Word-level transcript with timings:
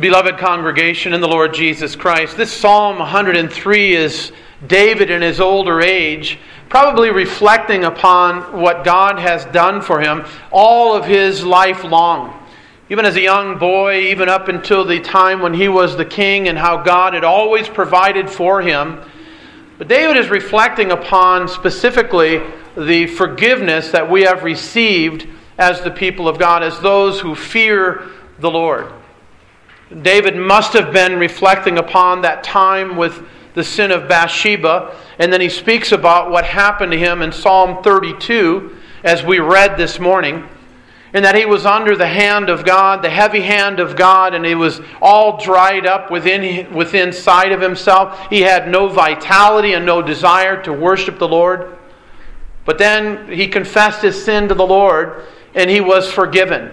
Beloved 0.00 0.38
congregation 0.38 1.12
in 1.12 1.20
the 1.20 1.28
Lord 1.28 1.52
Jesus 1.52 1.94
Christ, 1.94 2.36
this 2.36 2.50
Psalm 2.50 2.98
103 2.98 3.94
is 3.94 4.32
David 4.66 5.10
in 5.10 5.20
his 5.20 5.38
older 5.38 5.82
age, 5.82 6.38
probably 6.70 7.10
reflecting 7.10 7.84
upon 7.84 8.58
what 8.58 8.84
God 8.84 9.18
has 9.18 9.44
done 9.46 9.82
for 9.82 10.00
him 10.00 10.24
all 10.50 10.94
of 10.94 11.04
his 11.04 11.44
life 11.44 11.84
long. 11.84 12.42
Even 12.88 13.04
as 13.04 13.16
a 13.16 13.20
young 13.20 13.58
boy, 13.58 14.00
even 14.06 14.30
up 14.30 14.48
until 14.48 14.84
the 14.84 15.00
time 15.00 15.40
when 15.40 15.52
he 15.52 15.68
was 15.68 15.96
the 15.96 16.04
king, 16.04 16.48
and 16.48 16.56
how 16.56 16.82
God 16.82 17.12
had 17.12 17.24
always 17.24 17.68
provided 17.68 18.30
for 18.30 18.62
him. 18.62 19.00
But 19.76 19.88
David 19.88 20.16
is 20.16 20.30
reflecting 20.30 20.90
upon 20.90 21.48
specifically 21.48 22.40
the 22.78 23.08
forgiveness 23.08 23.90
that 23.90 24.10
we 24.10 24.22
have 24.22 24.42
received 24.42 25.26
as 25.58 25.82
the 25.82 25.90
people 25.90 26.28
of 26.28 26.38
God, 26.38 26.62
as 26.62 26.80
those 26.80 27.20
who 27.20 27.34
fear 27.34 28.10
the 28.38 28.50
Lord. 28.50 28.92
David 30.02 30.36
must 30.36 30.72
have 30.72 30.92
been 30.92 31.18
reflecting 31.18 31.78
upon 31.78 32.22
that 32.22 32.42
time 32.42 32.96
with 32.96 33.22
the 33.54 33.64
sin 33.64 33.90
of 33.90 34.08
Bathsheba, 34.08 34.94
and 35.18 35.32
then 35.32 35.40
he 35.40 35.48
speaks 35.48 35.92
about 35.92 36.30
what 36.30 36.44
happened 36.44 36.92
to 36.92 36.98
him 36.98 37.22
in 37.22 37.32
Psalm 37.32 37.82
32, 37.82 38.76
as 39.04 39.24
we 39.24 39.38
read 39.38 39.76
this 39.76 39.98
morning, 39.98 40.46
and 41.14 41.24
that 41.24 41.36
he 41.36 41.46
was 41.46 41.64
under 41.64 41.96
the 41.96 42.06
hand 42.06 42.50
of 42.50 42.64
God, 42.64 43.02
the 43.02 43.08
heavy 43.08 43.40
hand 43.40 43.80
of 43.80 43.96
God, 43.96 44.34
and 44.34 44.44
he 44.44 44.54
was 44.54 44.80
all 45.00 45.38
dried 45.38 45.86
up 45.86 46.10
within, 46.10 46.74
within 46.74 47.12
side 47.12 47.52
of 47.52 47.60
himself. 47.60 48.28
He 48.28 48.42
had 48.42 48.68
no 48.68 48.88
vitality 48.88 49.72
and 49.72 49.86
no 49.86 50.02
desire 50.02 50.60
to 50.64 50.72
worship 50.72 51.18
the 51.18 51.28
Lord. 51.28 51.78
But 52.66 52.76
then 52.78 53.30
he 53.30 53.46
confessed 53.46 54.02
his 54.02 54.22
sin 54.22 54.48
to 54.48 54.54
the 54.54 54.66
Lord, 54.66 55.24
and 55.54 55.70
he 55.70 55.80
was 55.80 56.12
forgiven. 56.12 56.72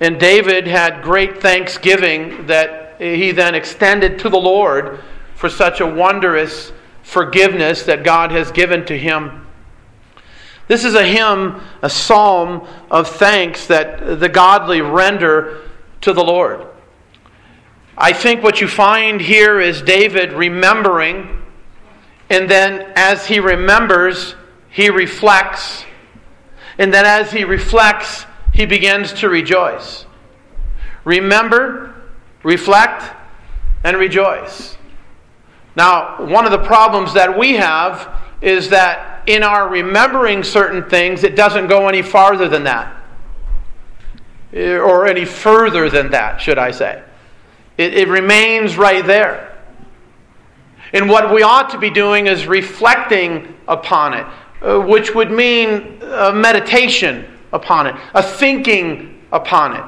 And 0.00 0.18
David 0.18 0.66
had 0.66 1.02
great 1.02 1.40
thanksgiving 1.42 2.46
that 2.46 2.96
he 2.98 3.32
then 3.32 3.54
extended 3.54 4.18
to 4.20 4.28
the 4.28 4.38
Lord 4.38 5.00
for 5.34 5.48
such 5.48 5.80
a 5.80 5.86
wondrous 5.86 6.72
forgiveness 7.02 7.82
that 7.84 8.02
God 8.02 8.30
has 8.30 8.50
given 8.50 8.84
to 8.86 8.98
him. 8.98 9.46
This 10.68 10.84
is 10.84 10.94
a 10.94 11.04
hymn, 11.04 11.60
a 11.82 11.90
psalm 11.90 12.66
of 12.90 13.08
thanks 13.08 13.66
that 13.66 14.20
the 14.20 14.28
godly 14.28 14.80
render 14.80 15.62
to 16.02 16.12
the 16.12 16.22
Lord. 16.22 16.66
I 17.98 18.12
think 18.12 18.42
what 18.42 18.60
you 18.60 18.68
find 18.68 19.20
here 19.20 19.60
is 19.60 19.82
David 19.82 20.32
remembering, 20.32 21.42
and 22.30 22.48
then 22.48 22.92
as 22.96 23.26
he 23.26 23.40
remembers, 23.40 24.36
he 24.70 24.88
reflects, 24.88 25.84
and 26.78 26.94
then 26.94 27.04
as 27.04 27.32
he 27.32 27.44
reflects, 27.44 28.24
he 28.52 28.66
begins 28.66 29.12
to 29.14 29.28
rejoice. 29.28 30.04
Remember, 31.04 31.94
reflect, 32.42 33.04
and 33.84 33.96
rejoice. 33.96 34.76
Now, 35.76 36.24
one 36.24 36.44
of 36.44 36.52
the 36.52 36.58
problems 36.58 37.14
that 37.14 37.38
we 37.38 37.54
have 37.54 38.20
is 38.42 38.70
that 38.70 39.22
in 39.28 39.42
our 39.42 39.68
remembering 39.68 40.42
certain 40.42 40.88
things, 40.88 41.24
it 41.24 41.36
doesn't 41.36 41.68
go 41.68 41.88
any 41.88 42.02
farther 42.02 42.48
than 42.48 42.64
that. 42.64 42.96
Or 44.52 45.06
any 45.06 45.24
further 45.24 45.88
than 45.88 46.10
that, 46.10 46.40
should 46.40 46.58
I 46.58 46.72
say. 46.72 47.02
It, 47.78 47.94
it 47.94 48.08
remains 48.08 48.76
right 48.76 49.06
there. 49.06 49.56
And 50.92 51.08
what 51.08 51.32
we 51.32 51.42
ought 51.42 51.70
to 51.70 51.78
be 51.78 51.88
doing 51.88 52.26
is 52.26 52.46
reflecting 52.46 53.56
upon 53.68 54.14
it, 54.14 54.26
uh, 54.60 54.80
which 54.80 55.14
would 55.14 55.30
mean 55.30 56.02
uh, 56.02 56.32
meditation 56.32 57.38
upon 57.52 57.86
it, 57.86 57.94
a 58.14 58.22
thinking 58.22 59.22
upon 59.32 59.76
it, 59.76 59.84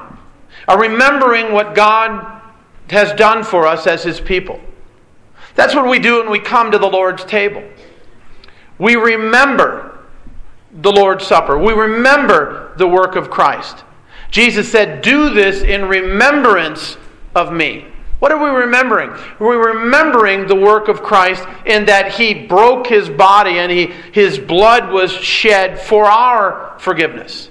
a 0.67 0.77
remembering 0.77 1.53
what 1.53 1.75
God 1.75 2.41
has 2.89 3.13
done 3.13 3.43
for 3.43 3.65
us 3.65 3.87
as 3.87 4.03
His 4.03 4.19
people. 4.19 4.59
That's 5.55 5.75
what 5.75 5.87
we 5.87 5.99
do 5.99 6.17
when 6.17 6.29
we 6.29 6.39
come 6.39 6.71
to 6.71 6.77
the 6.77 6.87
Lord's 6.87 7.23
table. 7.25 7.63
We 8.77 8.95
remember 8.95 9.99
the 10.71 10.91
Lord's 10.91 11.25
Supper, 11.25 11.57
we 11.57 11.73
remember 11.73 12.73
the 12.77 12.87
work 12.87 13.15
of 13.15 13.29
Christ. 13.29 13.83
Jesus 14.31 14.71
said, 14.71 15.03
Do 15.03 15.29
this 15.29 15.61
in 15.61 15.85
remembrance 15.85 16.97
of 17.35 17.53
me. 17.53 17.85
What 18.17 18.31
are 18.31 18.43
we 18.43 18.49
remembering? 18.61 19.11
We're 19.37 19.73
remembering 19.73 20.47
the 20.47 20.55
work 20.55 20.87
of 20.87 21.03
Christ 21.03 21.43
in 21.65 21.85
that 21.85 22.13
He 22.13 22.33
broke 22.33 22.87
His 22.87 23.09
body 23.09 23.59
and 23.59 23.71
he, 23.71 23.87
His 24.11 24.39
blood 24.39 24.91
was 24.91 25.11
shed 25.11 25.79
for 25.79 26.05
our 26.05 26.75
forgiveness. 26.79 27.49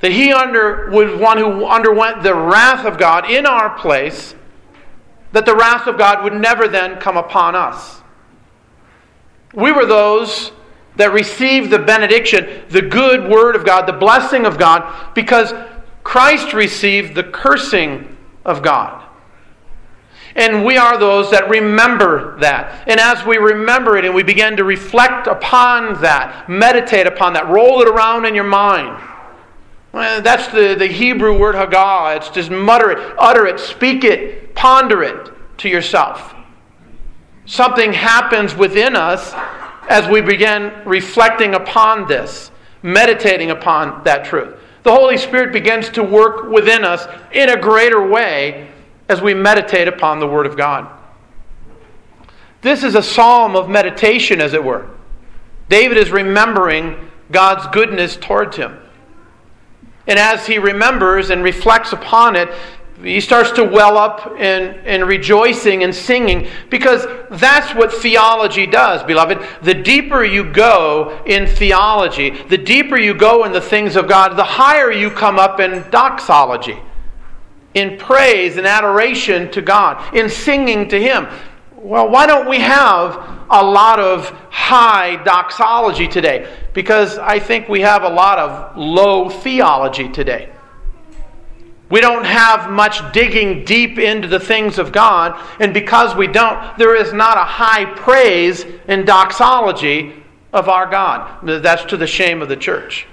That 0.00 0.12
he 0.12 0.32
under, 0.32 0.90
was 0.90 1.20
one 1.20 1.38
who 1.38 1.66
underwent 1.66 2.22
the 2.22 2.34
wrath 2.34 2.84
of 2.84 2.98
God 2.98 3.30
in 3.30 3.46
our 3.46 3.76
place, 3.78 4.34
that 5.32 5.44
the 5.44 5.56
wrath 5.56 5.86
of 5.86 5.98
God 5.98 6.22
would 6.22 6.34
never 6.34 6.68
then 6.68 7.00
come 7.00 7.16
upon 7.16 7.56
us. 7.56 8.00
We 9.54 9.72
were 9.72 9.86
those 9.86 10.52
that 10.96 11.12
received 11.12 11.70
the 11.70 11.78
benediction, 11.78 12.64
the 12.68 12.82
good 12.82 13.28
word 13.28 13.56
of 13.56 13.64
God, 13.64 13.86
the 13.86 13.92
blessing 13.92 14.46
of 14.46 14.58
God, 14.58 15.14
because 15.14 15.52
Christ 16.04 16.52
received 16.52 17.14
the 17.14 17.24
cursing 17.24 18.16
of 18.44 18.62
God. 18.62 19.04
And 20.36 20.64
we 20.64 20.76
are 20.76 20.96
those 20.96 21.30
that 21.32 21.48
remember 21.48 22.38
that. 22.38 22.84
And 22.86 23.00
as 23.00 23.26
we 23.26 23.38
remember 23.38 23.96
it 23.96 24.04
and 24.04 24.14
we 24.14 24.22
begin 24.22 24.56
to 24.56 24.64
reflect 24.64 25.26
upon 25.26 26.00
that, 26.02 26.48
meditate 26.48 27.08
upon 27.08 27.32
that, 27.32 27.48
roll 27.48 27.82
it 27.82 27.88
around 27.88 28.24
in 28.24 28.36
your 28.36 28.44
mind 28.44 28.96
well, 29.92 30.20
that's 30.20 30.48
the, 30.48 30.74
the 30.78 30.86
Hebrew 30.86 31.38
word 31.38 31.54
hagah. 31.54 32.16
It's 32.16 32.28
just 32.28 32.50
mutter 32.50 32.90
it, 32.90 33.16
utter 33.18 33.46
it, 33.46 33.58
speak 33.58 34.04
it, 34.04 34.54
ponder 34.54 35.02
it 35.02 35.32
to 35.58 35.68
yourself. 35.68 36.34
Something 37.46 37.92
happens 37.92 38.54
within 38.54 38.94
us 38.94 39.32
as 39.88 40.06
we 40.06 40.20
begin 40.20 40.72
reflecting 40.84 41.54
upon 41.54 42.06
this, 42.06 42.50
meditating 42.82 43.50
upon 43.50 44.04
that 44.04 44.26
truth. 44.26 44.54
The 44.82 44.92
Holy 44.92 45.16
Spirit 45.16 45.52
begins 45.52 45.88
to 45.90 46.02
work 46.02 46.50
within 46.50 46.84
us 46.84 47.06
in 47.32 47.48
a 47.48 47.60
greater 47.60 48.06
way 48.06 48.70
as 49.08 49.22
we 49.22 49.34
meditate 49.34 49.88
upon 49.88 50.20
the 50.20 50.26
Word 50.26 50.46
of 50.46 50.56
God. 50.56 50.86
This 52.60 52.82
is 52.82 52.94
a 52.94 53.02
psalm 53.02 53.56
of 53.56 53.68
meditation, 53.68 54.40
as 54.40 54.52
it 54.52 54.62
were. 54.62 54.88
David 55.68 55.96
is 55.96 56.10
remembering 56.10 57.10
God's 57.30 57.66
goodness 57.68 58.16
towards 58.16 58.56
him. 58.56 58.78
And 60.08 60.18
as 60.18 60.46
he 60.46 60.58
remembers 60.58 61.30
and 61.30 61.44
reflects 61.44 61.92
upon 61.92 62.34
it, 62.34 62.48
he 63.02 63.20
starts 63.20 63.52
to 63.52 63.62
well 63.62 63.96
up 63.96 64.38
in, 64.38 64.74
in 64.84 65.04
rejoicing 65.04 65.84
and 65.84 65.94
singing 65.94 66.48
because 66.68 67.06
that's 67.30 67.72
what 67.74 67.92
theology 67.92 68.66
does, 68.66 69.04
beloved. 69.04 69.38
The 69.62 69.74
deeper 69.74 70.24
you 70.24 70.50
go 70.50 71.22
in 71.24 71.46
theology, 71.46 72.30
the 72.30 72.58
deeper 72.58 72.98
you 72.98 73.14
go 73.14 73.44
in 73.44 73.52
the 73.52 73.60
things 73.60 73.94
of 73.94 74.08
God, 74.08 74.36
the 74.36 74.42
higher 74.42 74.90
you 74.90 75.10
come 75.10 75.38
up 75.38 75.60
in 75.60 75.88
doxology, 75.90 76.78
in 77.74 77.98
praise 77.98 78.56
and 78.56 78.66
adoration 78.66 79.48
to 79.52 79.62
God, 79.62 80.12
in 80.12 80.28
singing 80.28 80.88
to 80.88 81.00
Him. 81.00 81.28
Well, 81.80 82.08
why 82.08 82.26
don't 82.26 82.48
we 82.48 82.58
have 82.58 83.14
a 83.50 83.62
lot 83.62 84.00
of 84.00 84.28
high 84.50 85.22
doxology 85.22 86.08
today? 86.08 86.52
Because 86.74 87.18
I 87.18 87.38
think 87.38 87.68
we 87.68 87.82
have 87.82 88.02
a 88.02 88.08
lot 88.08 88.40
of 88.40 88.76
low 88.76 89.30
theology 89.30 90.08
today. 90.08 90.50
We 91.88 92.00
don't 92.00 92.24
have 92.24 92.68
much 92.68 93.12
digging 93.12 93.64
deep 93.64 93.96
into 93.96 94.26
the 94.26 94.40
things 94.40 94.78
of 94.78 94.90
God, 94.90 95.40
and 95.60 95.72
because 95.72 96.16
we 96.16 96.26
don't, 96.26 96.76
there 96.78 96.96
is 96.96 97.12
not 97.12 97.36
a 97.36 97.44
high 97.44 97.84
praise 97.94 98.66
and 98.88 99.06
doxology 99.06 100.14
of 100.52 100.68
our 100.68 100.90
God. 100.90 101.46
That's 101.62 101.84
to 101.84 101.96
the 101.96 102.08
shame 102.08 102.42
of 102.42 102.48
the 102.48 102.56
church. 102.56 103.06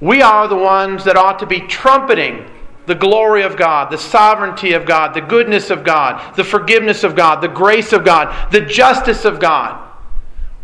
We 0.00 0.20
are 0.20 0.48
the 0.48 0.56
ones 0.56 1.04
that 1.04 1.16
ought 1.16 1.38
to 1.38 1.46
be 1.46 1.60
trumpeting 1.60 2.44
the 2.86 2.94
glory 2.94 3.42
of 3.42 3.56
God, 3.56 3.90
the 3.90 3.98
sovereignty 3.98 4.72
of 4.72 4.84
God, 4.84 5.14
the 5.14 5.20
goodness 5.20 5.70
of 5.70 5.84
God, 5.84 6.34
the 6.36 6.44
forgiveness 6.44 7.04
of 7.04 7.14
God, 7.14 7.40
the 7.40 7.48
grace 7.48 7.92
of 7.92 8.04
God, 8.04 8.52
the 8.52 8.60
justice 8.60 9.24
of 9.24 9.38
God. 9.38 9.88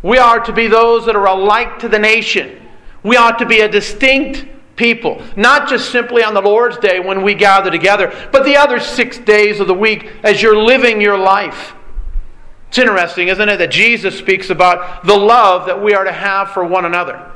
We 0.02 0.18
are 0.18 0.40
to 0.40 0.52
be 0.52 0.68
those 0.68 1.06
that 1.06 1.16
are 1.16 1.26
alike 1.26 1.78
to 1.80 1.88
the 1.88 1.98
nation. 1.98 2.60
We 3.02 3.16
ought 3.16 3.38
to 3.38 3.46
be 3.46 3.60
a 3.60 3.68
distinct 3.68 4.46
people, 4.76 5.22
not 5.36 5.68
just 5.68 5.90
simply 5.90 6.22
on 6.22 6.34
the 6.34 6.42
Lord's 6.42 6.78
Day 6.78 7.00
when 7.00 7.22
we 7.22 7.34
gather 7.34 7.70
together, 7.70 8.14
but 8.32 8.44
the 8.44 8.56
other 8.56 8.80
six 8.80 9.18
days 9.18 9.60
of 9.60 9.66
the 9.66 9.74
week 9.74 10.10
as 10.22 10.40
you're 10.40 10.56
living 10.56 11.00
your 11.00 11.18
life. 11.18 11.74
It's 12.68 12.78
interesting, 12.78 13.28
isn't 13.28 13.48
it, 13.48 13.56
that 13.58 13.70
Jesus 13.70 14.18
speaks 14.18 14.50
about 14.50 15.04
the 15.04 15.16
love 15.16 15.66
that 15.66 15.82
we 15.82 15.94
are 15.94 16.04
to 16.04 16.12
have 16.12 16.50
for 16.50 16.64
one 16.64 16.84
another. 16.84 17.32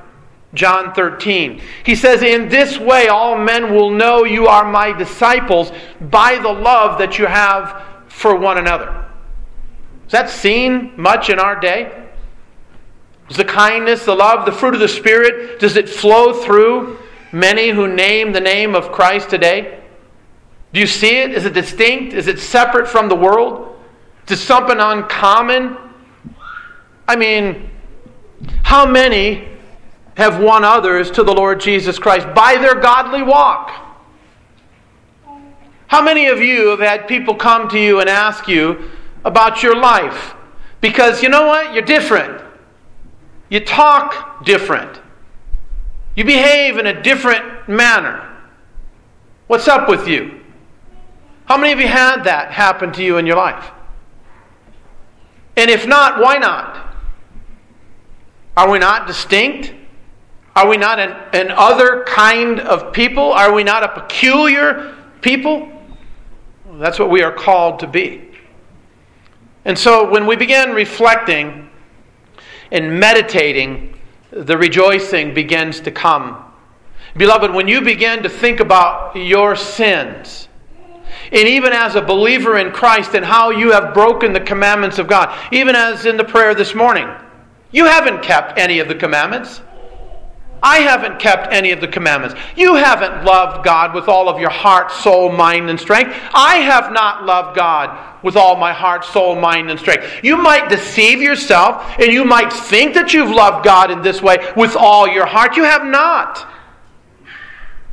John 0.55 0.93
13. 0.93 1.61
He 1.85 1.95
says, 1.95 2.23
In 2.23 2.49
this 2.49 2.79
way 2.79 3.09
all 3.09 3.39
men 3.39 3.73
will 3.73 3.91
know 3.91 4.25
you 4.25 4.47
are 4.47 4.71
my 4.71 4.93
disciples 4.93 5.73
by 6.01 6.39
the 6.39 6.53
love 6.53 6.99
that 6.99 7.19
you 7.19 7.27
have 7.27 7.83
for 8.09 8.37
one 8.37 8.59
another. 8.59 9.07
Is 10.07 10.13
that 10.13 10.29
seen 10.29 10.93
much 10.97 11.31
in 11.31 11.39
our 11.39 11.59
day? 11.59 12.11
Is 13.31 13.37
the 13.37 13.45
kindness, 13.45 14.05
the 14.05 14.15
love, 14.15 14.45
the 14.45 14.53
fruit 14.53 14.75
of 14.75 14.81
the 14.81 14.89
Spirit, 14.89 15.59
does 15.59 15.77
it 15.77 15.89
flow 15.89 16.35
through 16.35 16.99
many 17.33 17.71
who 17.71 17.89
name 17.89 18.33
the 18.33 18.41
name 18.41 18.75
of 18.75 18.93
Christ 18.93 19.31
today? 19.31 19.81
Do 20.75 20.81
you 20.81 20.87
see 20.87 21.19
it? 21.19 21.33
Is 21.33 21.47
it 21.47 21.55
distinct? 21.55 22.13
Is 22.13 22.27
it 22.27 22.39
separate 22.39 22.89
from 22.89 23.09
the 23.09 23.15
world? 23.15 23.79
Is 24.27 24.39
it 24.39 24.45
something 24.45 24.79
uncommon? 24.79 25.79
I 27.09 27.17
mean, 27.17 27.71
how 28.63 28.85
many 28.85 29.49
have 30.17 30.41
won 30.41 30.65
others 30.65 31.11
to 31.13 31.23
the 31.23 31.33
Lord 31.33 31.61
Jesus 31.61 31.99
Christ 31.99 32.27
by 32.35 32.57
their 32.57 32.75
godly 32.75 33.23
walk? 33.23 33.71
How 35.87 36.03
many 36.03 36.27
of 36.27 36.41
you 36.41 36.69
have 36.69 36.81
had 36.81 37.07
people 37.07 37.35
come 37.35 37.69
to 37.69 37.79
you 37.79 38.01
and 38.01 38.09
ask 38.09 38.49
you 38.49 38.91
about 39.25 39.63
your 39.63 39.77
life? 39.77 40.35
Because 40.81 41.23
you 41.23 41.29
know 41.29 41.47
what? 41.47 41.75
You're 41.75 41.85
different. 41.85 42.43
You 43.51 43.61
talk 43.61 44.45
different. 44.45 45.01
You 46.17 46.25
behave 46.25 46.79
in 46.79 46.87
a 46.87 47.03
different 47.03 47.69
manner. 47.69 48.29
What's 49.47 49.69
up 49.69 49.89
with 49.89 50.09
you? 50.09 50.41
How 51.45 51.59
many 51.59 51.73
of 51.73 51.81
you 51.81 51.89
had 51.89 52.25
that 52.25 52.51
happen 52.51 52.93
to 52.93 53.05
you 53.05 53.19
in 53.19 53.27
your 53.27 53.37
life? 53.37 53.71
And 55.57 55.71
if 55.71 55.87
not, 55.87 56.21
why 56.21 56.39
not? 56.39 56.95
Are 58.57 58.71
we 58.71 58.79
not 58.79 59.07
distinct? 59.07 59.75
Are 60.55 60.69
we 60.69 60.77
not 60.77 60.99
an, 60.99 61.11
an 61.33 61.51
other 61.51 62.05
kind 62.05 62.61
of 62.61 62.93
people? 62.93 63.33
Are 63.33 63.53
we 63.53 63.65
not 63.65 63.83
a 63.83 63.89
peculiar 63.89 64.95
people? 65.21 65.71
That's 66.75 66.99
what 66.99 67.11
we 67.11 67.23
are 67.23 67.33
called 67.33 67.81
to 67.81 67.87
be. 67.87 68.29
And 69.65 69.79
so 69.79 70.11
when 70.11 70.27
we 70.27 70.37
begin 70.37 70.71
reflecting 70.73 71.71
and 72.71 72.99
meditating, 72.99 73.99
the 74.31 74.57
rejoicing 74.59 75.35
begins 75.35 75.81
to 75.81 75.91
come. 75.91 76.45
Beloved, 77.17 77.53
when 77.53 77.69
you 77.69 77.81
begin 77.81 78.23
to 78.23 78.29
think 78.29 78.61
about 78.61 79.15
your 79.15 79.55
sins, 79.55 80.49
and 81.31 81.49
even 81.49 81.73
as 81.73 81.95
a 81.95 82.03
believer 82.03 82.59
in 82.59 82.73
Christ 82.73 83.15
and 83.15 83.25
how 83.25 83.51
you 83.51 83.71
have 83.73 83.95
broken 83.95 84.33
the 84.33 84.41
commandments 84.41 84.99
of 84.99 85.07
God, 85.07 85.35
even 85.53 85.77
as 85.77 86.07
in 86.07 86.17
the 86.17 86.25
prayer 86.25 86.55
this 86.55 86.75
morning, 86.75 87.09
you 87.71 87.85
haven't 87.85 88.23
kept 88.23 88.59
any 88.59 88.81
of 88.81 88.89
the 88.89 88.95
commandments. 88.95 89.61
I 90.63 90.79
haven't 90.79 91.19
kept 91.19 91.53
any 91.53 91.73
of 91.73 91.81
the 91.81 91.89
commandments. 91.89 92.37
You 92.57 92.75
haven't 92.77 93.25
loved 93.25 93.65
God 93.65 93.95
with 93.95 94.09
all 94.09 94.29
of 94.29 94.41
your 94.41 94.51
heart, 94.51 94.93
soul, 94.93 95.33
mind, 95.33 95.69
and 95.69 95.79
strength. 95.79 96.17
I 96.33 96.57
have 96.57 96.93
not 96.93 97.25
loved 97.25 97.57
God 97.57 98.23
with 98.23 98.37
all 98.37 98.57
my 98.57 98.73
heart, 98.73 99.05
soul, 99.05 99.35
mind, 99.35 99.71
and 99.71 99.81
strength. 99.81 100.07
You 100.23 100.37
might 100.37 100.69
deceive 100.69 101.21
yourself 101.21 101.85
and 101.99 102.13
you 102.13 102.25
might 102.25 102.53
think 102.53 102.95
that 102.95 103.13
you've 103.13 103.31
loved 103.31 103.65
God 103.65 103.91
in 103.91 104.03
this 104.03 104.23
way 104.23 104.37
with 104.57 104.77
all 104.77 105.09
your 105.09 105.27
heart. 105.27 105.57
You 105.57 105.65
have 105.65 105.85
not. 105.85 106.47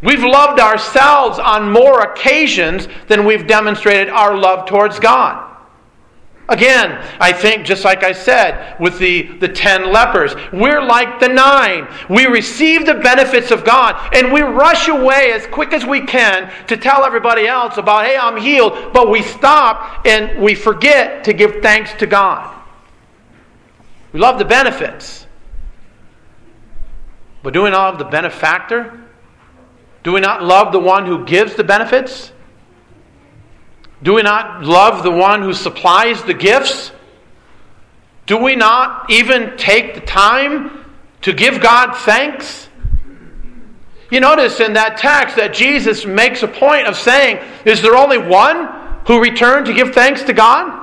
We've 0.01 0.24
loved 0.24 0.60
ourselves 0.60 1.39
on 1.39 1.71
more 1.71 2.01
occasions 2.01 2.88
than 3.07 3.25
we've 3.25 3.48
demonstrated 3.48 4.10
our 4.10 4.38
love 4.38 4.68
towards 4.68 5.00
God. 5.00 5.49
Again, 6.50 7.00
I 7.19 7.31
think, 7.31 7.63
just 7.63 7.86
like 7.86 8.04
I 8.04 8.12
said, 8.12 8.75
with 8.80 8.98
the, 8.98 9.38
the 9.38 9.48
ten 9.48 9.94
lepers, 9.94 10.34
we're 10.51 10.81
like 10.81 11.19
the 11.19 11.28
nine. 11.28 11.88
We 12.10 12.25
receive 12.25 12.88
the 12.88 12.96
benefits 12.96 13.51
of 13.51 13.63
God 13.63 14.16
and 14.16 14.34
we 14.34 14.42
rush 14.42 14.88
away 14.88 15.31
as 15.31 15.46
quick 15.46 15.74
as 15.74 15.86
we 15.86 16.01
can 16.01 16.51
to 16.66 16.75
tell 16.75 17.06
everybody 17.06 17.48
else 17.48 17.78
about, 17.78 18.06
hey, 18.06 18.18
I'm 18.18 18.36
healed, 18.36 18.94
but 18.94 19.12
we 19.12 19.22
stop 19.22 20.07
and 20.07 20.42
we 20.42 20.56
forget 20.56 21.24
to 21.25 21.34
give 21.34 21.62
thanks 21.62 21.94
to 22.00 22.07
God. 22.07 22.60
We 24.12 24.19
love 24.19 24.40
the 24.40 24.45
benefits. 24.45 25.28
But 27.44 27.54
do 27.54 27.62
we 27.62 27.69
not 27.69 27.92
love 27.92 28.00
the 28.00 28.06
benefactor? 28.06 29.00
Do 30.02 30.13
we 30.13 30.19
not 30.19 30.44
love 30.44 30.72
the 30.72 30.80
one 30.80 31.06
who 31.06 31.25
gives 31.25 31.54
the 31.54 31.63
benefits? 31.63 32.31
Do 34.01 34.13
we 34.13 34.22
not 34.22 34.63
love 34.63 35.04
the 35.04 35.12
one 35.12 35.42
who 35.42 35.54
supplies 35.54 36.24
the 36.24 36.34
gifts? 36.34 36.92
Do 38.25 38.38
we 38.38 38.56
not 38.56 39.10
even 39.10 39.57
take 39.57 39.96
the 39.96 40.01
time 40.01 40.86
to 41.22 41.34
give 41.34 41.60
God 41.62 41.96
thanks? 41.98 42.69
You 44.10 44.22
notice 44.22 44.60
in 44.60 44.74
that 44.74 44.98
text 44.98 45.36
that 45.36 45.54
Jesus 45.54 46.06
makes 46.06 46.42
a 46.42 46.48
point 46.48 46.88
of 46.88 46.96
saying, 46.96 47.40
Is 47.66 47.81
there 47.81 47.96
only 47.96 48.18
one 48.18 48.69
who 49.06 49.22
returned 49.22 49.66
to 49.66 49.74
give 49.74 49.94
thanks 49.94 50.24
to 50.24 50.34
God? 50.34 50.78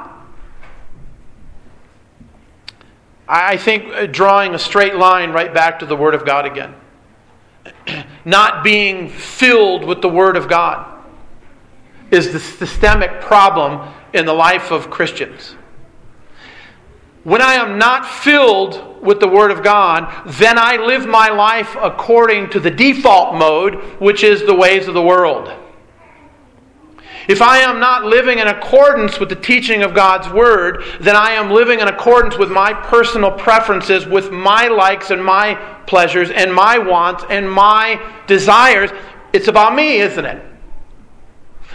I 3.29 3.57
think 3.57 3.93
uh, 3.93 4.07
drawing 4.07 4.55
a 4.55 4.59
straight 4.59 4.95
line 4.95 5.33
right 5.33 5.53
back 5.53 5.81
to 5.81 5.87
the 5.87 5.97
Word 5.97 6.15
of 6.15 6.25
God 6.25 6.47
again. 6.47 6.75
Not 8.25 8.63
being 8.63 9.09
filled 9.09 9.85
with 9.85 10.01
the 10.03 10.09
Word 10.09 10.37
of 10.37 10.49
God 10.49 10.96
is 12.11 12.33
the 12.33 12.41
systemic 12.41 13.21
problem 13.21 13.93
in 14.13 14.27
the 14.27 14.33
life 14.33 14.71
of 14.71 14.91
Christians. 14.91 15.57
When 17.25 17.43
I 17.43 17.55
am 17.55 17.77
not 17.77 18.07
filled 18.07 19.03
with 19.03 19.19
the 19.19 19.27
Word 19.27 19.51
of 19.51 19.65
God, 19.65 20.13
then 20.27 20.59
I 20.59 20.77
live 20.77 21.07
my 21.07 21.29
life 21.29 21.77
according 21.81 22.51
to 22.51 22.61
the 22.61 22.71
default 22.71 23.35
mode, 23.35 23.75
which 24.01 24.23
is 24.23 24.47
the 24.47 24.55
ways 24.55 24.87
of 24.87 24.95
the 24.95 25.03
world. 25.03 25.53
If 27.29 27.43
I 27.43 27.59
am 27.59 27.81
not 27.81 28.05
living 28.05 28.39
in 28.39 28.47
accordance 28.47 29.19
with 29.19 29.29
the 29.29 29.35
teaching 29.35 29.83
of 29.83 29.93
God's 29.93 30.29
Word, 30.29 30.85
then 31.01 31.17
I 31.17 31.33
am 31.33 31.51
living 31.51 31.81
in 31.81 31.89
accordance 31.89 32.39
with 32.39 32.53
my 32.53 32.73
personal 32.73 33.33
preferences, 33.33 34.07
with 34.07 34.31
my 34.31 34.69
likes 34.69 35.11
and 35.11 35.25
my 35.25 35.57
pleasures, 35.89 36.31
and 36.31 36.55
my 36.55 36.79
wants 36.79 37.25
and 37.29 37.51
my 37.51 38.01
desires. 38.29 38.91
It's 39.33 39.49
about 39.49 39.75
me, 39.75 39.99
isn't 39.99 40.25
it? 40.25 40.56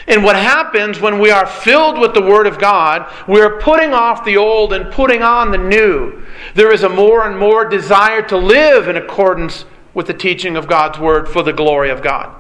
And 0.08 0.24
what 0.24 0.36
happens 0.36 1.00
when 1.00 1.20
we 1.20 1.30
are 1.30 1.46
filled 1.46 2.00
with 2.00 2.14
the 2.14 2.22
Word 2.22 2.48
of 2.48 2.60
God, 2.60 3.12
we 3.28 3.40
are 3.42 3.60
putting 3.60 3.94
off 3.94 4.26
the 4.26 4.38
old 4.38 4.74
and 4.74 4.92
putting 4.92 5.22
on 5.22 5.52
the 5.52 5.58
new. 5.58 6.24
There 6.56 6.74
is 6.74 6.84
a 6.84 6.90
more 6.90 7.28
and 7.28 7.38
more 7.38 7.66
desire 7.66 8.22
to 8.24 8.38
live 8.38 8.88
in 8.88 8.98
accordance 8.98 9.66
with 9.94 10.08
the 10.08 10.14
teaching 10.14 10.58
of 10.58 10.68
God's 10.68 10.98
Word 10.98 11.30
for 11.30 11.44
the 11.44 11.54
glory 11.54 11.90
of 11.90 12.02
God. 12.02 12.36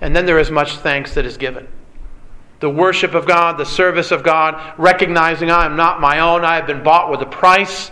And 0.00 0.14
then 0.14 0.26
there 0.26 0.38
is 0.38 0.50
much 0.50 0.76
thanks 0.76 1.14
that 1.14 1.24
is 1.24 1.36
given. 1.36 1.68
The 2.60 2.70
worship 2.70 3.14
of 3.14 3.26
God, 3.26 3.56
the 3.56 3.64
service 3.64 4.10
of 4.10 4.22
God, 4.22 4.74
recognizing 4.78 5.50
I 5.50 5.64
am 5.64 5.76
not 5.76 6.00
my 6.00 6.20
own, 6.20 6.44
I 6.44 6.56
have 6.56 6.66
been 6.66 6.82
bought 6.82 7.10
with 7.10 7.20
a 7.22 7.26
price. 7.26 7.90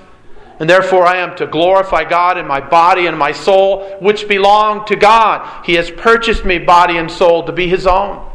And 0.59 0.69
therefore, 0.69 1.07
I 1.07 1.19
am 1.19 1.37
to 1.37 1.47
glorify 1.47 2.05
God 2.05 2.39
in 2.39 2.47
my 2.47 2.61
body 2.61 3.07
and 3.07 3.19
my 3.19 3.31
soul, 3.31 3.97
which 4.01 4.27
belong 4.27 4.87
to 4.87 4.97
God. 4.97 5.67
He 5.67 5.75
has 5.75 5.91
purchased 5.91 6.45
me, 6.45 6.59
body 6.59 6.97
and 6.97 7.11
soul, 7.11 7.45
to 7.45 7.53
be 7.53 7.69
His 7.69 7.87
own. 7.87 8.27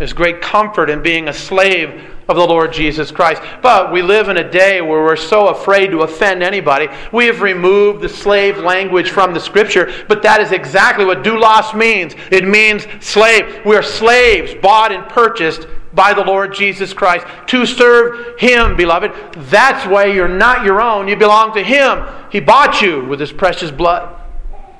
There's 0.00 0.14
great 0.14 0.40
comfort 0.40 0.88
in 0.88 1.02
being 1.02 1.28
a 1.28 1.32
slave 1.34 2.10
of 2.26 2.34
the 2.34 2.46
Lord 2.46 2.72
Jesus 2.72 3.10
Christ. 3.10 3.42
But 3.60 3.92
we 3.92 4.00
live 4.00 4.30
in 4.30 4.38
a 4.38 4.50
day 4.50 4.80
where 4.80 5.02
we're 5.02 5.14
so 5.14 5.48
afraid 5.48 5.90
to 5.90 6.00
offend 6.00 6.42
anybody. 6.42 6.88
We 7.12 7.26
have 7.26 7.42
removed 7.42 8.00
the 8.00 8.08
slave 8.08 8.56
language 8.56 9.10
from 9.10 9.34
the 9.34 9.40
scripture, 9.40 9.92
but 10.08 10.22
that 10.22 10.40
is 10.40 10.52
exactly 10.52 11.04
what 11.04 11.22
doulos 11.22 11.76
means. 11.76 12.14
It 12.30 12.48
means 12.48 12.86
slave. 13.04 13.60
We 13.66 13.76
are 13.76 13.82
slaves, 13.82 14.54
bought 14.54 14.90
and 14.90 15.06
purchased 15.06 15.66
by 15.92 16.14
the 16.14 16.24
Lord 16.24 16.54
Jesus 16.54 16.94
Christ 16.94 17.26
to 17.48 17.66
serve 17.66 18.40
Him, 18.40 18.76
beloved. 18.76 19.12
That's 19.50 19.86
why 19.86 20.06
you're 20.06 20.28
not 20.28 20.64
your 20.64 20.80
own. 20.80 21.08
You 21.08 21.16
belong 21.16 21.52
to 21.52 21.62
Him. 21.62 22.06
He 22.32 22.40
bought 22.40 22.80
you 22.80 23.04
with 23.04 23.20
His 23.20 23.32
precious 23.32 23.70
blood. 23.70 24.18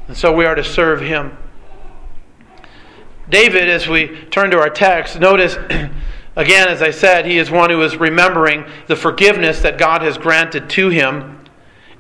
And 0.09 0.17
so 0.17 0.35
we 0.35 0.47
are 0.47 0.55
to 0.55 0.65
serve 0.65 1.03
Him. 1.03 1.37
David, 3.31 3.69
as 3.69 3.89
we 3.89 4.09
turn 4.31 4.51
to 4.51 4.59
our 4.59 4.71
text, 4.71 5.19
notice 5.19 5.55
again, 6.37 6.69
as 6.69 6.83
I 6.83 6.91
said, 6.91 7.27
he 7.27 7.39
is 7.39 7.51
one 7.51 7.71
who 7.71 7.81
is 7.83 7.97
remembering 7.97 8.65
the 8.87 8.97
forgiveness 8.97 9.61
that 9.61 9.79
God 9.79 10.03
has 10.03 10.19
granted 10.19 10.69
to 10.71 10.89
him. 10.89 11.45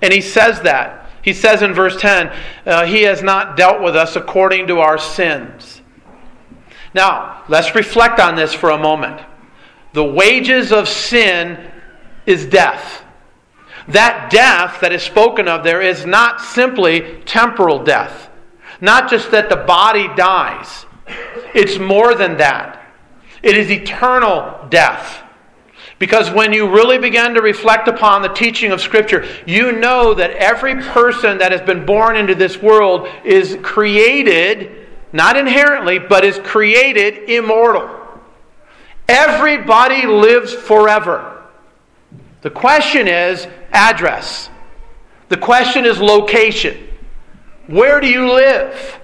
And 0.02 0.12
he 0.12 0.20
says 0.20 0.60
that. 0.62 1.08
He 1.22 1.32
says 1.32 1.62
in 1.62 1.74
verse 1.74 2.00
10, 2.00 2.32
uh, 2.66 2.86
He 2.86 3.02
has 3.02 3.22
not 3.22 3.56
dealt 3.56 3.82
with 3.82 3.94
us 3.94 4.16
according 4.16 4.66
to 4.68 4.80
our 4.80 4.98
sins. 4.98 5.82
Now, 6.94 7.44
let's 7.48 7.74
reflect 7.74 8.18
on 8.18 8.34
this 8.36 8.52
for 8.52 8.70
a 8.70 8.78
moment. 8.78 9.20
The 9.92 10.04
wages 10.04 10.72
of 10.72 10.88
sin 10.88 11.70
is 12.26 12.46
death. 12.46 13.04
That 13.88 14.30
death 14.30 14.80
that 14.80 14.92
is 14.92 15.02
spoken 15.02 15.48
of 15.48 15.64
there 15.64 15.82
is 15.82 16.06
not 16.06 16.40
simply 16.40 17.22
temporal 17.24 17.82
death, 17.82 18.30
not 18.80 19.10
just 19.10 19.30
that 19.30 19.48
the 19.48 19.56
body 19.56 20.08
dies. 20.16 20.86
It's 21.54 21.78
more 21.78 22.14
than 22.14 22.36
that. 22.38 22.80
It 23.42 23.56
is 23.56 23.70
eternal 23.70 24.66
death. 24.68 25.22
Because 25.98 26.30
when 26.30 26.52
you 26.52 26.74
really 26.74 26.98
begin 26.98 27.34
to 27.34 27.42
reflect 27.42 27.86
upon 27.86 28.22
the 28.22 28.28
teaching 28.28 28.72
of 28.72 28.80
Scripture, 28.80 29.26
you 29.46 29.72
know 29.72 30.14
that 30.14 30.30
every 30.30 30.76
person 30.76 31.38
that 31.38 31.52
has 31.52 31.60
been 31.60 31.84
born 31.84 32.16
into 32.16 32.34
this 32.34 32.60
world 32.60 33.06
is 33.24 33.58
created, 33.62 34.88
not 35.12 35.36
inherently, 35.36 35.98
but 35.98 36.24
is 36.24 36.38
created 36.38 37.28
immortal. 37.28 37.88
Everybody 39.08 40.06
lives 40.06 40.54
forever. 40.54 41.42
The 42.42 42.50
question 42.50 43.08
is 43.08 43.46
address. 43.72 44.48
The 45.28 45.36
question 45.36 45.84
is 45.84 46.00
location. 46.00 46.88
Where 47.66 48.00
do 48.00 48.08
you 48.08 48.32
live? 48.32 48.99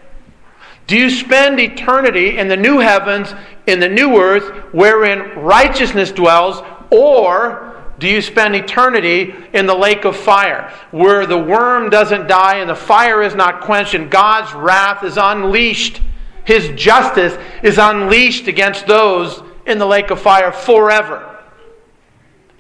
Do 0.87 0.97
you 0.97 1.11
spend 1.11 1.59
eternity 1.59 2.39
in 2.39 2.49
the 2.49 2.57
new 2.57 2.79
heavens, 2.79 3.35
in 3.67 3.81
the 3.81 3.89
new 3.89 4.19
earth, 4.21 4.73
wherein 4.73 5.39
righteousness 5.39 6.13
dwells, 6.13 6.63
or 6.91 7.83
do 7.99 8.07
you 8.09 8.21
spend 8.21 8.55
eternity 8.55 9.35
in 9.53 9.67
the 9.67 9.75
lake 9.75 10.05
of 10.05 10.17
fire, 10.17 10.73
where 10.91 11.27
the 11.27 11.39
worm 11.39 11.91
doesn't 11.91 12.29
die 12.29 12.57
and 12.57 12.69
the 12.69 12.75
fire 12.75 13.23
is 13.23 13.35
not 13.35 13.63
quenched 13.63 13.95
and 13.95 14.11
God's 14.11 14.53
wrath 14.55 15.03
is 15.03 15.17
unleashed? 15.17 16.03
His 16.45 16.69
justice 16.81 17.37
is 17.63 17.79
unleashed 17.79 18.47
against 18.47 18.87
those 18.87 19.43
in 19.67 19.79
the 19.79 19.87
lake 19.87 20.11
of 20.11 20.21
fire 20.21 20.53
forever. 20.53 21.37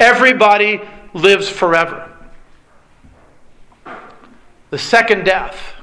Everybody 0.00 0.80
lives 1.14 1.48
forever. 1.48 2.10
The 4.70 4.78
second 4.78 5.24
death, 5.24 5.75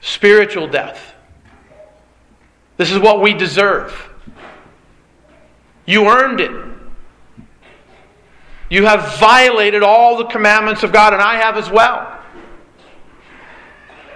spiritual 0.00 0.66
death. 0.68 1.14
This 2.76 2.90
is 2.90 2.98
what 2.98 3.20
we 3.20 3.34
deserve. 3.34 3.94
You 5.86 6.08
earned 6.08 6.40
it. 6.40 6.50
You 8.70 8.86
have 8.86 9.18
violated 9.18 9.82
all 9.82 10.16
the 10.16 10.26
commandments 10.26 10.82
of 10.82 10.92
God, 10.92 11.12
and 11.12 11.20
I 11.20 11.36
have 11.36 11.56
as 11.56 11.68
well. 11.68 12.16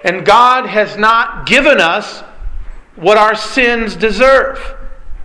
And 0.03 0.25
God 0.25 0.65
has 0.65 0.97
not 0.97 1.45
given 1.45 1.81
us 1.81 2.21
what 2.95 3.17
our 3.17 3.35
sins 3.35 3.95
deserve. 3.95 4.59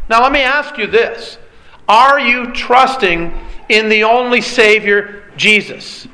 Now, 0.09 0.23
let 0.23 0.33
me 0.33 0.41
ask 0.41 0.77
you 0.77 0.87
this 0.87 1.39
Are 1.89 2.19
you 2.19 2.53
trusting 2.53 3.33
in 3.69 3.89
the 3.89 4.05
only 4.05 4.41
Savior, 4.41 5.23
Jesus? 5.37 6.09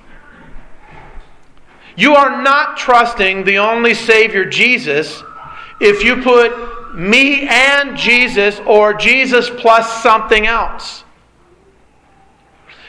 You 1.96 2.14
are 2.14 2.42
not 2.42 2.76
trusting 2.76 3.44
the 3.44 3.58
only 3.58 3.94
Savior, 3.94 4.44
Jesus, 4.44 5.22
if 5.80 6.04
you 6.04 6.22
put 6.22 6.94
me 6.94 7.46
and 7.48 7.96
Jesus 7.96 8.60
or 8.66 8.94
Jesus 8.94 9.50
plus 9.50 10.02
something 10.02 10.46
else. 10.46 11.04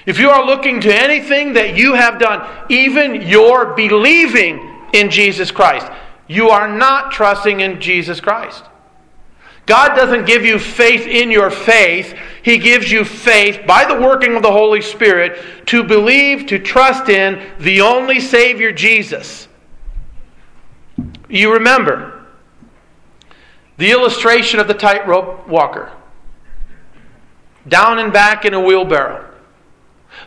If 0.06 0.20
you 0.20 0.30
are 0.30 0.46
looking 0.46 0.80
to 0.82 0.96
anything 0.96 1.54
that 1.54 1.78
you 1.78 1.94
have 1.94 2.18
done, 2.18 2.48
even 2.70 3.24
your 3.24 3.74
believing 3.76 4.86
in 4.94 5.10
Jesus 5.10 5.52
Christ, 5.52 5.86
you 6.28 6.50
are 6.50 6.68
not 6.68 7.12
trusting 7.12 7.60
in 7.60 7.82
Jesus 7.82 8.22
Christ. 8.22 8.64
God 9.68 9.96
doesn't 9.96 10.26
give 10.26 10.46
you 10.46 10.58
faith 10.58 11.06
in 11.06 11.30
your 11.30 11.52
faith. 11.52 12.18
He 12.42 12.58
gives 12.58 12.90
you 12.90 13.04
faith 13.04 13.68
by 13.68 13.84
the 13.84 14.00
working 14.00 14.36
of 14.36 14.42
the 14.42 14.52
Holy 14.52 14.82
Spirit 14.82 15.68
to 15.68 15.84
believe, 15.84 16.48
to 16.48 16.58
trust 16.58 17.10
in 17.10 17.46
the 17.60 17.82
only 17.82 18.22
Savior, 18.22 18.72
Jesus. 18.72 19.50
You 21.30 21.54
remember 21.54 22.26
the 23.76 23.92
illustration 23.92 24.62
of 24.62 24.70
the 24.70 24.74
tightrope 24.74 25.48
walker. 25.50 25.92
Down 27.68 28.00
and 28.00 28.14
back 28.14 28.46
in 28.46 28.54
a 28.54 28.62
wheelbarrow 28.62 29.34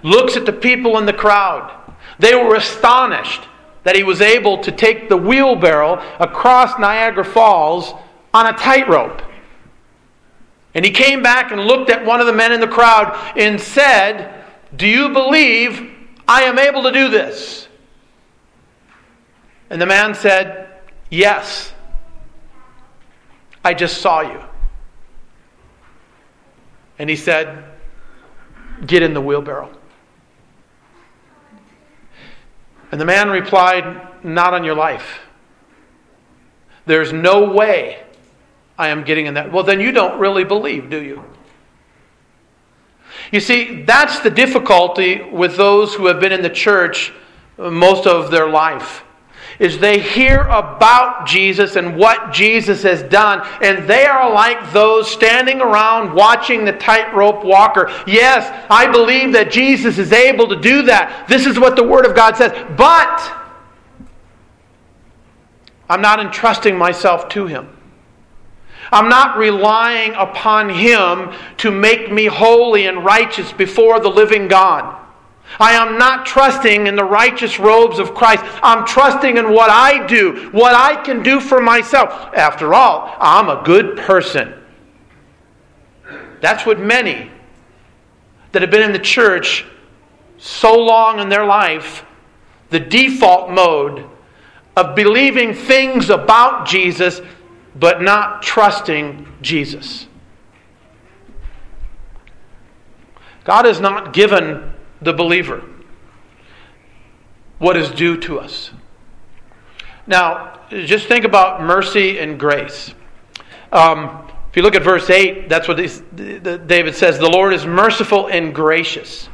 looks 0.02 0.36
at 0.36 0.44
the 0.44 0.52
people 0.52 0.98
in 0.98 1.06
the 1.06 1.14
crowd. 1.14 1.74
They 2.18 2.34
were 2.34 2.56
astonished 2.56 3.48
that 3.84 3.96
he 3.96 4.02
was 4.02 4.20
able 4.20 4.58
to 4.58 4.70
take 4.70 5.08
the 5.08 5.16
wheelbarrow 5.16 5.94
across 6.20 6.78
Niagara 6.78 7.24
Falls 7.24 7.94
on 8.34 8.46
a 8.46 8.52
tightrope. 8.52 9.22
And 10.74 10.84
he 10.84 10.90
came 10.90 11.22
back 11.22 11.50
and 11.50 11.60
looked 11.62 11.90
at 11.90 12.04
one 12.04 12.20
of 12.20 12.26
the 12.26 12.32
men 12.32 12.52
in 12.52 12.60
the 12.60 12.68
crowd 12.68 13.16
and 13.36 13.60
said, 13.60 14.44
Do 14.76 14.86
you 14.86 15.08
believe 15.08 15.90
I 16.28 16.42
am 16.42 16.58
able 16.58 16.84
to 16.84 16.92
do 16.92 17.08
this? 17.08 17.68
And 19.68 19.80
the 19.80 19.86
man 19.86 20.14
said, 20.14 20.68
Yes. 21.10 21.72
I 23.64 23.74
just 23.74 24.00
saw 24.00 24.20
you. 24.20 24.40
And 26.98 27.10
he 27.10 27.16
said, 27.16 27.64
Get 28.86 29.02
in 29.02 29.12
the 29.12 29.20
wheelbarrow. 29.20 29.76
And 32.92 33.00
the 33.00 33.04
man 33.04 33.28
replied, 33.28 34.24
Not 34.24 34.54
on 34.54 34.64
your 34.64 34.74
life. 34.74 35.20
There's 36.86 37.12
no 37.12 37.50
way 37.52 38.02
I 38.80 38.88
am 38.88 39.04
getting 39.04 39.26
in 39.26 39.34
that. 39.34 39.52
Well, 39.52 39.62
then 39.62 39.78
you 39.78 39.92
don't 39.92 40.18
really 40.18 40.42
believe, 40.42 40.88
do 40.88 41.02
you? 41.02 41.22
You 43.30 43.38
see, 43.38 43.82
that's 43.82 44.20
the 44.20 44.30
difficulty 44.30 45.22
with 45.22 45.58
those 45.58 45.92
who 45.92 46.06
have 46.06 46.18
been 46.18 46.32
in 46.32 46.40
the 46.40 46.48
church 46.48 47.12
most 47.58 48.06
of 48.06 48.30
their 48.30 48.48
life. 48.48 49.04
Is 49.58 49.78
they 49.78 49.98
hear 50.00 50.40
about 50.40 51.26
Jesus 51.26 51.76
and 51.76 51.94
what 51.94 52.32
Jesus 52.32 52.82
has 52.82 53.02
done, 53.02 53.46
and 53.60 53.86
they 53.86 54.06
are 54.06 54.32
like 54.32 54.72
those 54.72 55.10
standing 55.10 55.60
around 55.60 56.14
watching 56.14 56.64
the 56.64 56.72
tightrope 56.72 57.44
walker. 57.44 57.92
Yes, 58.06 58.48
I 58.70 58.90
believe 58.90 59.34
that 59.34 59.50
Jesus 59.50 59.98
is 59.98 60.10
able 60.10 60.48
to 60.48 60.56
do 60.56 60.84
that. 60.84 61.28
This 61.28 61.44
is 61.44 61.58
what 61.58 61.76
the 61.76 61.84
Word 61.84 62.06
of 62.06 62.16
God 62.16 62.38
says. 62.38 62.52
But 62.78 63.30
I'm 65.90 66.00
not 66.00 66.18
entrusting 66.18 66.78
myself 66.78 67.28
to 67.30 67.46
Him. 67.46 67.76
I'm 68.92 69.08
not 69.08 69.38
relying 69.38 70.14
upon 70.14 70.68
Him 70.68 71.32
to 71.58 71.70
make 71.70 72.10
me 72.10 72.26
holy 72.26 72.86
and 72.86 73.04
righteous 73.04 73.52
before 73.52 74.00
the 74.00 74.08
living 74.08 74.48
God. 74.48 74.96
I 75.58 75.72
am 75.72 75.98
not 75.98 76.26
trusting 76.26 76.86
in 76.86 76.94
the 76.94 77.04
righteous 77.04 77.58
robes 77.58 77.98
of 77.98 78.14
Christ. 78.14 78.44
I'm 78.62 78.86
trusting 78.86 79.36
in 79.36 79.52
what 79.52 79.70
I 79.70 80.06
do, 80.06 80.48
what 80.52 80.74
I 80.74 81.02
can 81.02 81.22
do 81.22 81.40
for 81.40 81.60
myself. 81.60 82.10
After 82.36 82.72
all, 82.72 83.16
I'm 83.18 83.48
a 83.48 83.62
good 83.64 83.96
person. 83.96 84.54
That's 86.40 86.64
what 86.64 86.78
many 86.78 87.30
that 88.52 88.62
have 88.62 88.70
been 88.70 88.82
in 88.82 88.92
the 88.92 88.98
church 88.98 89.64
so 90.38 90.76
long 90.76 91.20
in 91.20 91.28
their 91.28 91.44
life, 91.44 92.04
the 92.70 92.80
default 92.80 93.50
mode 93.50 94.06
of 94.76 94.94
believing 94.94 95.52
things 95.52 96.10
about 96.10 96.66
Jesus 96.66 97.20
but 97.80 98.02
not 98.02 98.42
trusting 98.42 99.26
Jesus. 99.40 100.06
God 103.44 103.64
has 103.64 103.80
not 103.80 104.12
given 104.12 104.74
the 105.00 105.14
believer 105.14 105.64
what 107.58 107.76
is 107.76 107.90
due 107.90 108.18
to 108.18 108.38
us. 108.38 108.70
Now, 110.06 110.60
just 110.70 111.08
think 111.08 111.24
about 111.24 111.62
mercy 111.62 112.18
and 112.18 112.38
grace. 112.38 112.94
Um, 113.72 114.30
if 114.50 114.56
you 114.56 114.62
look 114.62 114.74
at 114.74 114.82
verse 114.82 115.08
8, 115.08 115.48
that's 115.48 115.66
what 115.68 115.76
David 115.76 116.94
says 116.94 117.18
the 117.18 117.30
Lord 117.30 117.54
is 117.54 117.64
merciful 117.64 118.26
and 118.26 118.54
gracious. 118.54 119.28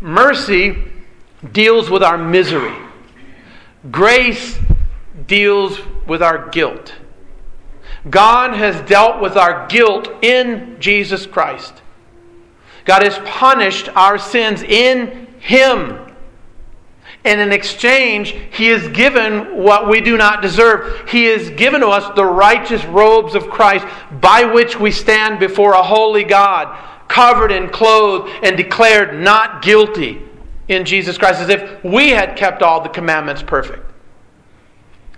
Mercy 0.00 0.76
deals 1.52 1.88
with 1.88 2.02
our 2.02 2.18
misery, 2.18 2.76
grace 3.90 4.58
deals 5.26 5.80
with 6.06 6.22
our 6.22 6.48
guilt. 6.50 6.94
God 8.10 8.54
has 8.54 8.80
dealt 8.88 9.20
with 9.20 9.36
our 9.36 9.66
guilt 9.68 10.08
in 10.22 10.76
Jesus 10.80 11.26
Christ. 11.26 11.82
God 12.84 13.02
has 13.02 13.18
punished 13.20 13.88
our 13.94 14.18
sins 14.18 14.62
in 14.62 15.28
Him. 15.38 15.98
And 17.24 17.40
in 17.40 17.52
exchange, 17.52 18.34
He 18.50 18.66
has 18.68 18.88
given 18.88 19.62
what 19.62 19.88
we 19.88 20.00
do 20.00 20.16
not 20.16 20.42
deserve. 20.42 21.08
He 21.08 21.26
has 21.26 21.50
given 21.50 21.82
to 21.82 21.88
us 21.88 22.12
the 22.16 22.24
righteous 22.24 22.84
robes 22.86 23.36
of 23.36 23.48
Christ 23.48 23.86
by 24.20 24.44
which 24.44 24.78
we 24.80 24.90
stand 24.90 25.38
before 25.38 25.74
a 25.74 25.82
holy 25.82 26.24
God, 26.24 26.76
covered 27.06 27.52
and 27.52 27.70
clothed 27.70 28.32
and 28.42 28.56
declared 28.56 29.20
not 29.20 29.62
guilty 29.62 30.20
in 30.66 30.84
Jesus 30.84 31.16
Christ, 31.16 31.40
as 31.40 31.48
if 31.50 31.84
we 31.84 32.10
had 32.10 32.36
kept 32.36 32.62
all 32.62 32.82
the 32.82 32.88
commandments 32.88 33.42
perfect. 33.42 33.91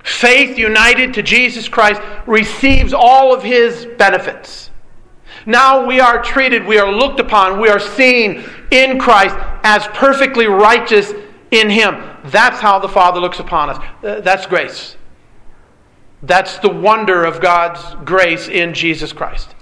Faith 0.05 0.59
united 0.59 1.15
to 1.15 1.23
Jesus 1.23 1.67
Christ 1.67 2.01
receives 2.27 2.93
all 2.93 3.35
of 3.35 3.43
His 3.43 3.87
benefits. 3.97 4.71
Now 5.47 5.87
we 5.87 5.99
are 5.99 6.23
treated, 6.23 6.67
we 6.67 6.79
are 6.79 6.93
looked 6.93 7.21
upon, 7.21 7.59
we 7.59 7.71
are 7.71 7.81
seen 7.81 8.45
in 8.71 8.99
Christ 8.99 9.35
as 9.63 9.87
perfectly 9.89 10.47
righteous 10.47 11.13
in 11.51 11.71
Him. 11.71 12.03
That's 12.25 12.61
how 12.61 12.79
the 12.79 12.89
Father 12.89 13.19
looks 13.19 13.41
upon 13.41 13.71
us. 13.71 13.79
Uh, 14.03 14.21
that's 14.21 14.45
grace. 14.45 14.97
That's 16.23 16.59
the 16.59 16.71
wonder 16.71 17.25
of 17.25 17.41
God's 17.41 17.83
grace 18.05 18.49
in 18.49 18.75
Jesus 18.75 19.11
Christ. 19.13 19.55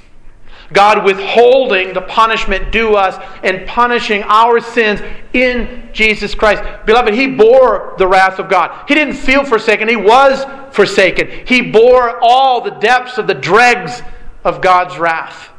God 0.73 1.05
withholding 1.05 1.93
the 1.93 2.03
punishment 2.03 2.73
due 2.73 2.95
us 2.95 3.17
and 3.43 3.67
punishing 3.67 4.23
our 4.25 4.61
sins 4.61 5.01
in 5.33 5.89
Jesus 5.93 6.35
Christ. 6.35 6.63
Beloved, 6.87 7.15
He 7.15 7.29
bore 7.29 7.95
the 7.99 8.07
wrath 8.07 8.39
of 8.39 8.49
God. 8.49 8.89
He 8.89 8.95
didn't 8.95 9.15
feel 9.15 9.45
forsaken, 9.45 9.89
He 9.89 9.97
was 9.97 10.45
forsaken. 10.75 11.47
He 11.47 11.61
bore 11.61 12.19
all 12.23 12.61
the 12.61 12.71
depths 12.71 13.19
of 13.19 13.27
the 13.27 13.35
dregs 13.35 14.03
of 14.45 14.61
God's 14.61 14.99
wrath. 14.99 15.51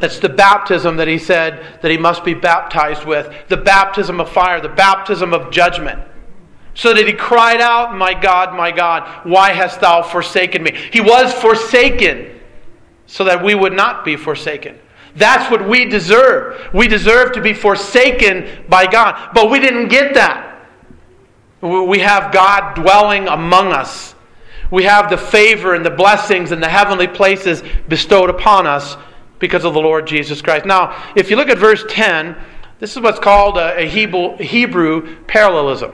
That's 0.00 0.20
the 0.20 0.28
baptism 0.28 0.96
that 0.98 1.08
he 1.08 1.18
said 1.18 1.80
that 1.82 1.90
he 1.90 1.98
must 1.98 2.24
be 2.24 2.34
baptized 2.34 3.04
with 3.04 3.34
the 3.48 3.56
baptism 3.56 4.20
of 4.20 4.30
fire, 4.30 4.60
the 4.60 4.68
baptism 4.68 5.34
of 5.34 5.50
judgment. 5.50 6.00
so 6.74 6.94
that 6.94 7.08
he 7.08 7.12
cried 7.12 7.60
out, 7.60 7.96
My 7.96 8.14
God, 8.14 8.56
my 8.56 8.70
God, 8.70 9.26
why 9.26 9.52
hast 9.52 9.80
thou 9.80 10.00
forsaken 10.00 10.62
me? 10.62 10.70
He 10.92 11.00
was 11.00 11.32
forsaken 11.32 12.37
so 13.08 13.24
that 13.24 13.42
we 13.42 13.54
would 13.54 13.72
not 13.72 14.04
be 14.04 14.16
forsaken. 14.16 14.78
That's 15.16 15.50
what 15.50 15.66
we 15.68 15.86
deserve. 15.86 16.72
We 16.72 16.86
deserve 16.86 17.32
to 17.32 17.40
be 17.40 17.54
forsaken 17.54 18.66
by 18.68 18.86
God. 18.86 19.30
But 19.34 19.50
we 19.50 19.58
didn't 19.58 19.88
get 19.88 20.14
that. 20.14 20.44
We 21.60 21.98
have 22.00 22.32
God 22.32 22.74
dwelling 22.74 23.26
among 23.26 23.72
us. 23.72 24.14
We 24.70 24.84
have 24.84 25.10
the 25.10 25.16
favor 25.16 25.74
and 25.74 25.84
the 25.84 25.90
blessings 25.90 26.52
and 26.52 26.62
the 26.62 26.68
heavenly 26.68 27.08
places 27.08 27.62
bestowed 27.88 28.30
upon 28.30 28.66
us 28.66 28.96
because 29.38 29.64
of 29.64 29.72
the 29.72 29.80
Lord 29.80 30.06
Jesus 30.06 30.42
Christ. 30.42 30.66
Now, 30.66 31.12
if 31.16 31.30
you 31.30 31.36
look 31.36 31.48
at 31.48 31.58
verse 31.58 31.84
10, 31.88 32.36
this 32.78 32.94
is 32.94 33.02
what's 33.02 33.18
called 33.18 33.56
a, 33.56 33.86
Hebrew, 33.88 34.36
Hebrew 34.36 35.24
parallelism 35.24 35.92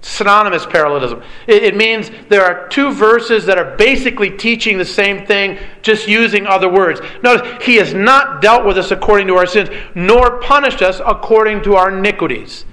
synonymous 0.00 0.66
parallelism. 0.66 1.22
It, 1.46 1.62
it, 1.62 1.76
means 1.76 2.10
there 2.28 2.44
are 2.44 2.68
two 2.68 2.92
verses 2.92 3.44
that 3.46 3.58
are 3.58 3.76
basically 3.76 4.30
teaching 4.30 4.78
the 4.78 4.84
same 4.84 5.26
thing, 5.26 5.58
just 5.82 6.06
using 6.06 6.46
other 6.46 6.68
words. 6.68 7.00
Notice, 7.22 7.64
He 7.64 7.76
has 7.76 7.92
not 7.92 8.40
dealt 8.40 8.64
with 8.64 8.78
us 8.78 8.90
according 8.90 9.26
to 9.28 9.34
our 9.34 9.46
sins, 9.46 9.68
nor 9.94 10.40
punished 10.40 10.82
us 10.82 11.00
according 11.04 11.62
to 11.64 11.74
our 11.74 11.96
iniquities. 11.96 12.64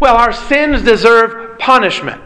Well, 0.00 0.16
our 0.16 0.32
sins 0.32 0.82
deserve 0.82 1.58
punishment. 1.58 2.20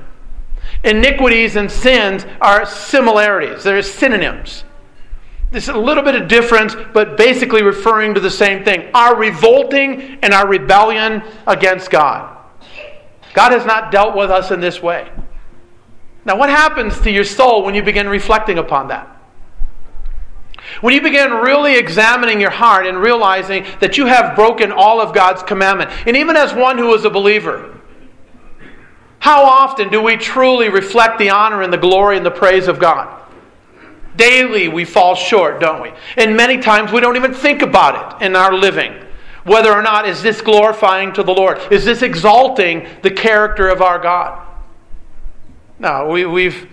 Iniquities 0.85 1.57
and 1.57 1.71
sins 1.71 2.25
are 2.41 2.65
similarities, 2.65 3.65
they're 3.65 3.83
synonyms. 3.83 4.65
There's 5.51 5.69
a 5.69 5.79
little 5.79 6.03
bit 6.03 6.15
of 6.15 6.29
difference, 6.29 6.77
but 6.93 7.17
basically 7.17 7.63
referring 7.63 8.15
to 8.15 8.21
the 8.21 8.31
same 8.31 8.65
thing 8.65 8.91
our 8.95 9.17
revolting 9.17 10.19
and 10.23 10.35
our 10.35 10.47
rebellion 10.47 11.23
against 11.47 11.91
God. 11.91 12.38
God 13.39 13.53
has 13.53 13.65
not 13.65 13.93
dealt 13.93 14.17
with 14.17 14.33
us 14.33 14.51
in 14.51 14.59
this 14.59 14.83
way. 14.83 15.09
Now, 16.25 16.37
what 16.37 16.49
happens 16.49 16.99
to 17.03 17.11
your 17.13 17.23
soul 17.23 17.63
when 17.63 17.73
you 17.73 17.85
begin 17.85 18.09
reflecting 18.09 18.59
upon 18.59 18.89
that? 18.89 19.07
When 20.81 20.93
you 20.93 21.01
begin 21.01 21.31
really 21.31 21.77
examining 21.77 22.41
your 22.41 22.51
heart 22.51 22.85
and 22.85 22.99
realizing 22.99 23.65
that 23.79 23.97
you 23.97 24.07
have 24.07 24.35
broken 24.35 24.73
all 24.73 25.01
of 25.01 25.15
God's 25.15 25.45
commandment, 25.45 25.89
and 26.05 26.17
even 26.17 26.35
as 26.35 26.53
one 26.53 26.79
who 26.79 26.93
is 26.95 27.05
a 27.05 27.11
believer, 27.11 27.79
how 29.21 29.45
often 29.45 29.89
do 29.89 30.03
we 30.03 30.17
truly 30.17 30.69
reflect 30.69 31.21
the 31.21 31.31
honor 31.31 31.63
and 31.63 31.73
the 31.73 31.79
glory 31.79 32.17
and 32.17 32.27
the 32.27 32.33
praise 32.33 32.67
of 32.67 32.81
God? 32.81 33.23
Daily 34.17 34.67
we 34.67 34.85
fall 34.85 35.15
short, 35.15 35.61
don't 35.61 35.81
we? 35.81 35.93
And 36.17 36.37
many 36.37 36.59
times 36.59 36.91
we 36.91 37.01
don't 37.01 37.15
even 37.15 37.33
think 37.33 37.63
about 37.63 38.21
it 38.21 38.27
in 38.27 38.35
our 38.35 38.53
living 38.53 39.08
whether 39.49 39.73
or 39.73 39.83
not 39.83 40.09
is 40.09 40.23
this 40.23 40.41
glorifying 40.41 41.13
to 41.15 41.23
the 41.23 41.33
Lord? 41.33 41.61
Is 41.71 41.85
this 41.85 42.03
exalting 42.03 42.87
the 43.03 43.11
character 43.11 43.69
of 43.69 43.83
our 43.83 43.99
God? 43.99 44.47
No, 45.79 46.09
we, 46.09 46.27
we've 46.27 46.69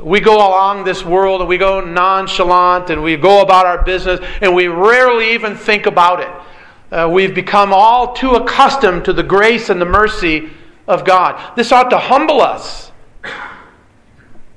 we 0.00 0.20
go 0.20 0.36
along 0.36 0.84
this 0.84 1.04
world 1.04 1.40
and 1.40 1.48
we 1.48 1.58
go 1.58 1.80
nonchalant 1.80 2.90
and 2.90 3.02
we 3.02 3.16
go 3.16 3.42
about 3.42 3.66
our 3.66 3.84
business 3.84 4.20
and 4.40 4.54
we 4.54 4.68
rarely 4.68 5.34
even 5.34 5.54
think 5.54 5.86
about 5.86 6.20
it. 6.20 6.94
Uh, 6.94 7.08
we've 7.08 7.34
become 7.34 7.72
all 7.72 8.14
too 8.14 8.32
accustomed 8.32 9.04
to 9.04 9.12
the 9.12 9.22
grace 9.22 9.68
and 9.68 9.80
the 9.80 9.86
mercy 9.86 10.50
of 10.86 11.04
God. 11.04 11.56
This 11.56 11.72
ought 11.72 11.90
to 11.90 11.98
humble 11.98 12.40
us. 12.40 12.90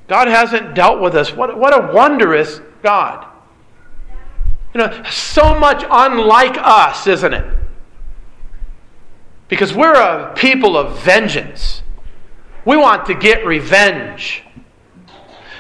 God 0.08 0.28
hasn't 0.28 0.76
dealt 0.76 1.02
with 1.02 1.16
us. 1.16 1.34
What, 1.34 1.58
what 1.58 1.74
a 1.74 1.94
wondrous 1.94 2.62
God. 2.84 3.26
You 4.76 4.82
know, 4.82 5.04
so 5.10 5.58
much 5.58 5.86
unlike 5.90 6.58
us, 6.58 7.08
isn't 7.08 7.34
it? 7.34 7.46
Because 9.48 9.74
we're 9.74 9.94
a 9.94 10.34
people 10.36 10.76
of 10.76 11.00
vengeance. 11.00 11.82
We 12.66 12.76
want 12.76 13.06
to 13.06 13.14
get 13.14 13.46
revenge. 13.46 14.44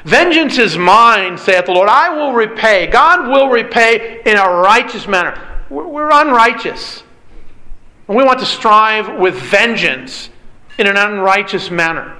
Vengeance 0.03 0.57
is 0.57 0.77
mine, 0.77 1.38
saith 1.38 1.65
the 1.65 1.72
Lord. 1.72 1.88
I 1.88 2.10
will 2.10 2.34
repay. 2.34 2.88
God 2.88 3.29
will 3.29 3.48
repay 3.48 4.22
in 4.25 4.36
a 4.36 4.50
righteous 4.50 5.07
manner. 5.07 5.41
We're 5.69 6.12
unrighteous. 6.12 7.03
And 8.10 8.17
we 8.17 8.23
want 8.25 8.39
to 8.39 8.45
strive 8.45 9.17
with 9.17 9.36
vengeance 9.36 10.30
in 10.78 10.88
an 10.88 10.97
unrighteous 10.97 11.71
manner. 11.71 12.17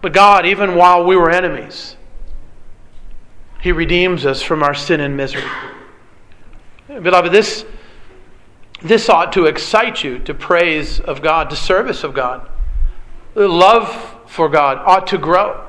But 0.00 0.14
God, 0.14 0.46
even 0.46 0.76
while 0.76 1.04
we 1.04 1.14
were 1.14 1.30
enemies, 1.30 1.96
he 3.62 3.70
redeems 3.70 4.26
us 4.26 4.42
from 4.42 4.62
our 4.62 4.74
sin 4.74 5.00
and 5.00 5.16
misery. 5.16 5.44
Beloved, 6.88 7.32
this, 7.32 7.64
this 8.82 9.08
ought 9.08 9.32
to 9.34 9.46
excite 9.46 10.02
you 10.02 10.18
to 10.20 10.34
praise 10.34 10.98
of 10.98 11.22
God, 11.22 11.48
to 11.50 11.56
service 11.56 12.02
of 12.02 12.12
God. 12.12 12.50
The 13.34 13.46
love 13.46 14.16
for 14.26 14.48
God 14.48 14.78
ought 14.78 15.06
to 15.08 15.18
grow. 15.18 15.64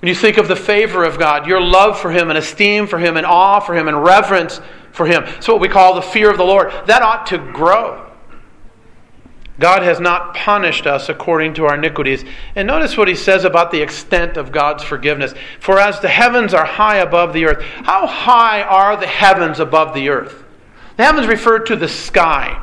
When 0.00 0.08
you 0.08 0.14
think 0.14 0.38
of 0.38 0.48
the 0.48 0.56
favor 0.56 1.04
of 1.04 1.18
God, 1.18 1.46
your 1.46 1.60
love 1.60 1.98
for 1.98 2.10
Him 2.10 2.30
and 2.30 2.38
esteem 2.38 2.86
for 2.86 2.98
Him 2.98 3.18
and 3.18 3.26
awe 3.26 3.60
for 3.60 3.74
Him 3.74 3.86
and 3.86 4.02
reverence 4.02 4.60
for 4.90 5.04
Him, 5.04 5.24
it's 5.24 5.46
what 5.46 5.60
we 5.60 5.68
call 5.68 5.94
the 5.94 6.02
fear 6.02 6.30
of 6.30 6.38
the 6.38 6.44
Lord. 6.44 6.72
That 6.86 7.02
ought 7.02 7.26
to 7.26 7.38
grow. 7.38 8.03
God 9.58 9.82
has 9.82 10.00
not 10.00 10.34
punished 10.34 10.86
us 10.86 11.08
according 11.08 11.54
to 11.54 11.66
our 11.66 11.76
iniquities. 11.76 12.24
And 12.56 12.66
notice 12.66 12.96
what 12.96 13.06
he 13.06 13.14
says 13.14 13.44
about 13.44 13.70
the 13.70 13.82
extent 13.82 14.36
of 14.36 14.50
God's 14.50 14.82
forgiveness. 14.82 15.32
For 15.60 15.78
as 15.78 16.00
the 16.00 16.08
heavens 16.08 16.52
are 16.52 16.64
high 16.64 16.96
above 16.96 17.32
the 17.32 17.46
earth, 17.46 17.62
how 17.62 18.06
high 18.06 18.62
are 18.62 18.96
the 18.96 19.06
heavens 19.06 19.60
above 19.60 19.94
the 19.94 20.08
earth? 20.08 20.42
The 20.96 21.04
heavens 21.04 21.26
refer 21.26 21.60
to 21.60 21.76
the 21.76 21.88
sky. 21.88 22.60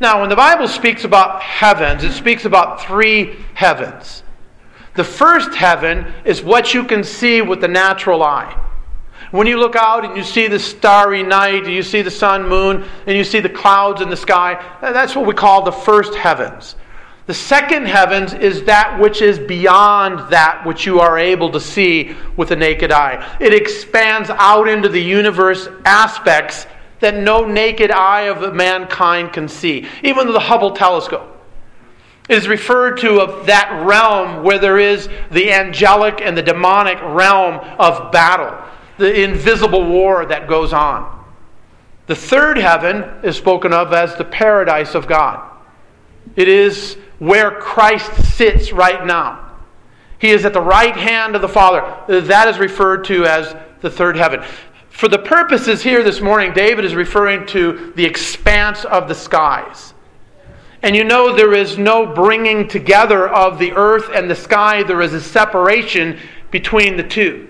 Now, 0.00 0.20
when 0.20 0.28
the 0.28 0.36
Bible 0.36 0.68
speaks 0.68 1.04
about 1.04 1.42
heavens, 1.42 2.04
it 2.04 2.12
speaks 2.12 2.44
about 2.44 2.80
three 2.82 3.36
heavens. 3.54 4.22
The 4.94 5.04
first 5.04 5.54
heaven 5.54 6.12
is 6.24 6.42
what 6.42 6.74
you 6.74 6.84
can 6.84 7.02
see 7.02 7.40
with 7.40 7.60
the 7.60 7.68
natural 7.68 8.22
eye. 8.22 8.56
When 9.30 9.46
you 9.46 9.58
look 9.58 9.76
out 9.76 10.04
and 10.04 10.16
you 10.16 10.22
see 10.22 10.48
the 10.48 10.58
starry 10.58 11.22
night, 11.22 11.64
and 11.64 11.72
you 11.72 11.82
see 11.82 12.00
the 12.00 12.10
sun, 12.10 12.48
moon, 12.48 12.84
and 13.06 13.16
you 13.16 13.24
see 13.24 13.40
the 13.40 13.48
clouds 13.48 14.00
in 14.00 14.08
the 14.08 14.16
sky, 14.16 14.62
that's 14.80 15.14
what 15.14 15.26
we 15.26 15.34
call 15.34 15.62
the 15.62 15.72
first 15.72 16.14
heavens. 16.14 16.76
The 17.26 17.34
second 17.34 17.86
heavens 17.86 18.32
is 18.32 18.62
that 18.64 18.98
which 18.98 19.20
is 19.20 19.38
beyond 19.38 20.30
that 20.30 20.64
which 20.64 20.86
you 20.86 21.00
are 21.00 21.18
able 21.18 21.52
to 21.52 21.60
see 21.60 22.16
with 22.38 22.48
the 22.48 22.56
naked 22.56 22.90
eye. 22.90 23.36
It 23.38 23.52
expands 23.52 24.30
out 24.30 24.66
into 24.66 24.88
the 24.88 25.02
universe 25.02 25.68
aspects 25.84 26.66
that 27.00 27.14
no 27.14 27.44
naked 27.44 27.90
eye 27.90 28.28
of 28.28 28.54
mankind 28.54 29.34
can 29.34 29.46
see, 29.46 29.86
even 30.02 30.32
the 30.32 30.40
Hubble 30.40 30.70
telescope. 30.70 31.34
It 32.30 32.38
is 32.38 32.48
referred 32.48 32.96
to 33.00 33.20
of 33.20 33.44
that 33.46 33.84
realm 33.84 34.42
where 34.42 34.58
there 34.58 34.78
is 34.78 35.10
the 35.30 35.52
angelic 35.52 36.22
and 36.22 36.36
the 36.36 36.42
demonic 36.42 36.98
realm 37.02 37.56
of 37.78 38.10
battle 38.10 38.56
the 38.98 39.22
invisible 39.22 39.84
war 39.84 40.26
that 40.26 40.48
goes 40.48 40.72
on. 40.72 41.24
The 42.06 42.16
third 42.16 42.58
heaven 42.58 43.04
is 43.22 43.36
spoken 43.36 43.72
of 43.72 43.92
as 43.92 44.16
the 44.16 44.24
paradise 44.24 44.94
of 44.94 45.06
God. 45.06 45.44
It 46.36 46.48
is 46.48 46.96
where 47.18 47.50
Christ 47.50 48.36
sits 48.36 48.72
right 48.72 49.04
now. 49.06 49.44
He 50.18 50.30
is 50.30 50.44
at 50.44 50.52
the 50.52 50.60
right 50.60 50.96
hand 50.96 51.36
of 51.36 51.42
the 51.42 51.48
Father. 51.48 51.80
That 52.08 52.48
is 52.48 52.58
referred 52.58 53.04
to 53.04 53.24
as 53.24 53.54
the 53.80 53.90
third 53.90 54.16
heaven. 54.16 54.42
For 54.88 55.08
the 55.08 55.18
purposes 55.18 55.82
here 55.82 56.02
this 56.02 56.20
morning, 56.20 56.52
David 56.52 56.84
is 56.84 56.94
referring 56.94 57.46
to 57.48 57.92
the 57.94 58.04
expanse 58.04 58.84
of 58.84 59.06
the 59.06 59.14
skies. 59.14 59.94
And 60.82 60.96
you 60.96 61.04
know 61.04 61.34
there 61.34 61.54
is 61.54 61.78
no 61.78 62.06
bringing 62.06 62.66
together 62.66 63.28
of 63.28 63.58
the 63.58 63.72
earth 63.72 64.10
and 64.12 64.30
the 64.30 64.34
sky, 64.34 64.82
there 64.82 65.02
is 65.02 65.12
a 65.12 65.20
separation 65.20 66.18
between 66.50 66.96
the 66.96 67.02
two. 67.02 67.48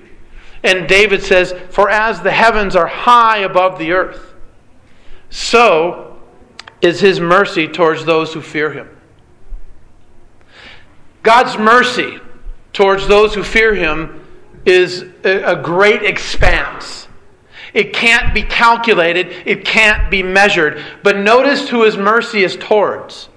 And 0.62 0.88
David 0.88 1.22
says, 1.22 1.54
For 1.70 1.88
as 1.88 2.20
the 2.20 2.30
heavens 2.30 2.74
are 2.74 2.86
high 2.86 3.38
above 3.38 3.78
the 3.78 3.92
earth, 3.92 4.34
so 5.30 6.18
is 6.80 7.00
his 7.00 7.20
mercy 7.20 7.68
towards 7.68 8.04
those 8.04 8.32
who 8.32 8.40
fear 8.40 8.72
him. 8.72 8.88
God's 11.22 11.58
mercy 11.58 12.18
towards 12.72 13.06
those 13.06 13.34
who 13.34 13.42
fear 13.42 13.74
him 13.74 14.24
is 14.64 15.04
a 15.24 15.56
great 15.56 16.02
expanse. 16.02 17.08
It 17.74 17.92
can't 17.92 18.34
be 18.34 18.42
calculated, 18.42 19.28
it 19.44 19.64
can't 19.64 20.10
be 20.10 20.22
measured. 20.22 20.82
But 21.02 21.18
notice 21.18 21.68
who 21.68 21.84
his 21.84 21.96
mercy 21.96 22.42
is 22.44 22.56
towards. 22.56 23.28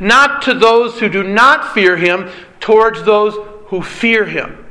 Not 0.00 0.42
to 0.42 0.54
those 0.54 1.00
who 1.00 1.08
do 1.08 1.22
not 1.22 1.72
fear 1.74 1.96
him, 1.96 2.30
towards 2.60 3.04
those 3.04 3.34
who 3.66 3.82
fear 3.82 4.24
him. 4.24 4.65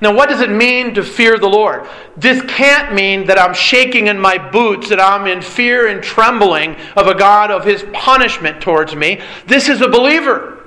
Now, 0.00 0.14
what 0.14 0.28
does 0.28 0.40
it 0.40 0.50
mean 0.50 0.94
to 0.94 1.02
fear 1.02 1.38
the 1.38 1.48
Lord? 1.48 1.88
This 2.16 2.40
can't 2.42 2.94
mean 2.94 3.26
that 3.26 3.38
I'm 3.38 3.54
shaking 3.54 4.06
in 4.06 4.18
my 4.18 4.38
boots, 4.38 4.88
that 4.90 5.00
I'm 5.00 5.26
in 5.26 5.42
fear 5.42 5.88
and 5.88 6.02
trembling 6.02 6.76
of 6.96 7.08
a 7.08 7.14
God 7.14 7.50
of 7.50 7.64
his 7.64 7.84
punishment 7.92 8.60
towards 8.60 8.94
me. 8.94 9.20
This 9.46 9.68
is 9.68 9.80
a 9.80 9.88
believer. 9.88 10.58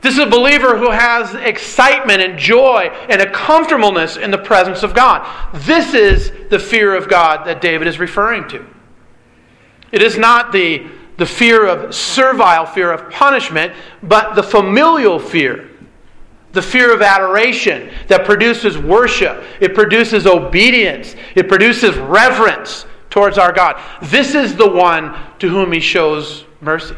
This 0.00 0.14
is 0.14 0.20
a 0.20 0.26
believer 0.26 0.76
who 0.76 0.90
has 0.90 1.34
excitement 1.34 2.22
and 2.22 2.38
joy 2.38 2.90
and 3.08 3.20
a 3.20 3.30
comfortableness 3.30 4.16
in 4.16 4.30
the 4.30 4.38
presence 4.38 4.82
of 4.82 4.94
God. 4.94 5.26
This 5.54 5.92
is 5.94 6.30
the 6.50 6.58
fear 6.58 6.94
of 6.94 7.08
God 7.08 7.46
that 7.46 7.60
David 7.60 7.88
is 7.88 7.98
referring 7.98 8.48
to. 8.48 8.64
It 9.90 10.02
is 10.02 10.16
not 10.16 10.52
the, 10.52 10.86
the 11.16 11.26
fear 11.26 11.66
of 11.66 11.94
servile 11.94 12.66
fear 12.66 12.92
of 12.92 13.10
punishment, 13.10 13.72
but 14.02 14.34
the 14.34 14.42
familial 14.42 15.18
fear, 15.18 15.67
the 16.52 16.62
fear 16.62 16.92
of 16.94 17.02
adoration 17.02 17.90
that 18.08 18.24
produces 18.24 18.78
worship, 18.78 19.42
it 19.60 19.74
produces 19.74 20.26
obedience, 20.26 21.14
it 21.34 21.48
produces 21.48 21.96
reverence 21.96 22.86
towards 23.10 23.38
our 23.38 23.52
God. 23.52 23.80
This 24.02 24.34
is 24.34 24.56
the 24.56 24.68
one 24.68 25.16
to 25.38 25.48
whom 25.48 25.72
he 25.72 25.80
shows 25.80 26.44
mercy. 26.60 26.96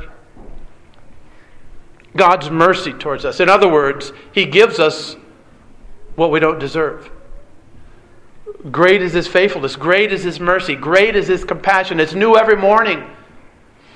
God's 2.17 2.51
mercy 2.51 2.93
towards 2.93 3.25
us. 3.25 3.41
In 3.41 3.49
other 3.49 3.69
words, 3.69 4.13
he 4.33 4.45
gives 4.45 4.79
us 4.79 5.17
what 6.17 6.31
we 6.31 6.41
don't 6.41 6.59
deserve. 6.59 7.11
Great 8.71 9.01
is 9.01 9.13
his 9.13 9.27
faithfulness, 9.27 9.77
great 9.77 10.13
is 10.13 10.23
his 10.23 10.39
mercy, 10.39 10.75
great 10.75 11.17
is 11.17 11.29
his 11.29 11.45
compassion. 11.45 11.99
It's 11.99 12.15
new 12.15 12.37
every 12.37 12.57
morning. 12.57 13.09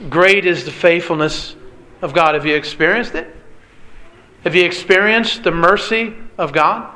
Great 0.08 0.46
is 0.46 0.64
the 0.64 0.70
faithfulness 0.70 1.54
of 2.02 2.14
God. 2.14 2.34
Have 2.34 2.46
you 2.46 2.54
experienced 2.54 3.14
it? 3.14 3.34
Have 4.44 4.54
you 4.54 4.64
experienced 4.64 5.42
the 5.42 5.50
mercy 5.50 6.14
of 6.38 6.52
God? 6.52 6.92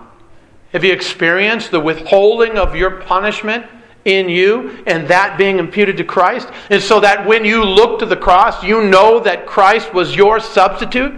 Have 0.72 0.84
you 0.84 0.92
experienced 0.92 1.70
the 1.70 1.80
withholding 1.80 2.58
of 2.58 2.76
your 2.76 3.00
punishment 3.00 3.66
in 4.04 4.28
you 4.28 4.82
and 4.86 5.08
that 5.08 5.38
being 5.38 5.58
imputed 5.58 5.96
to 5.96 6.04
Christ? 6.04 6.48
And 6.68 6.82
so 6.82 7.00
that 7.00 7.26
when 7.26 7.46
you 7.46 7.64
look 7.64 8.00
to 8.00 8.06
the 8.06 8.16
cross, 8.16 8.62
you 8.62 8.84
know 8.84 9.18
that 9.20 9.46
Christ 9.46 9.94
was 9.94 10.14
your 10.14 10.40
substitute? 10.40 11.14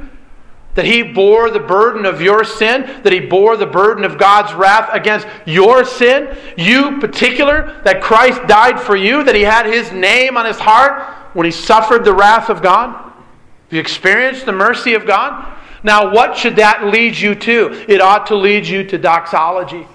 That 0.77 0.85
he 0.85 1.03
bore 1.03 1.51
the 1.51 1.59
burden 1.59 2.07
of 2.07 2.21
your 2.21 2.45
sin, 2.45 3.03
that 3.03 3.13
he 3.13 3.19
bore 3.19 3.57
the 3.57 3.67
burden 3.67 4.05
of 4.05 4.17
God's 4.17 4.55
wrath 4.55 4.89
against 4.93 5.27
your 5.45 5.85
sin. 5.85 6.37
You, 6.57 7.01
particular, 7.01 7.83
that 7.83 8.01
Christ 8.01 8.47
died 8.47 8.81
for 8.81 8.95
you, 8.95 9.25
that 9.25 9.35
he 9.35 9.43
had 9.43 9.67
his 9.67 9.91
name 9.91 10.37
on 10.37 10.47
his 10.47 10.61
heart, 10.61 11.03
when 11.35 11.45
he 11.45 11.51
suffered 11.51 12.05
the 12.05 12.15
wrath 12.15 12.49
of 12.49 12.63
God? 12.63 12.95
Have 12.95 13.73
you 13.73 13.81
experienced 13.81 14.47
the 14.47 14.53
mercy 14.53 14.95
of 14.95 15.07
God? 15.07 15.57
Now, 15.83 16.13
what 16.13 16.37
should 16.37 16.57
that 16.57 16.87
lead 16.87 17.17
you 17.17 17.35
to? 17.35 17.85
It 17.89 18.01
ought 18.01 18.27
to 18.27 18.37
lead 18.37 18.67
you 18.67 18.85
to 18.85 18.99
doxology. 18.99 19.87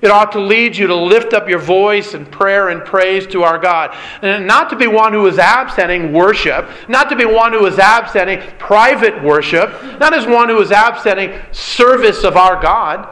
It 0.00 0.10
ought 0.10 0.30
to 0.32 0.40
lead 0.40 0.76
you 0.76 0.86
to 0.86 0.94
lift 0.94 1.34
up 1.34 1.48
your 1.48 1.58
voice 1.58 2.14
in 2.14 2.24
prayer 2.24 2.68
and 2.68 2.84
praise 2.84 3.26
to 3.28 3.42
our 3.42 3.58
God. 3.58 3.96
And 4.22 4.46
not 4.46 4.70
to 4.70 4.76
be 4.76 4.86
one 4.86 5.12
who 5.12 5.26
is 5.26 5.38
absenting 5.38 6.12
worship, 6.12 6.70
not 6.88 7.08
to 7.08 7.16
be 7.16 7.24
one 7.24 7.52
who 7.52 7.66
is 7.66 7.80
absenting 7.80 8.40
private 8.58 9.22
worship, 9.22 9.70
not 9.98 10.14
as 10.14 10.24
one 10.24 10.48
who 10.48 10.60
is 10.60 10.70
absenting 10.70 11.40
service 11.50 12.22
of 12.22 12.36
our 12.36 12.62
God, 12.62 13.08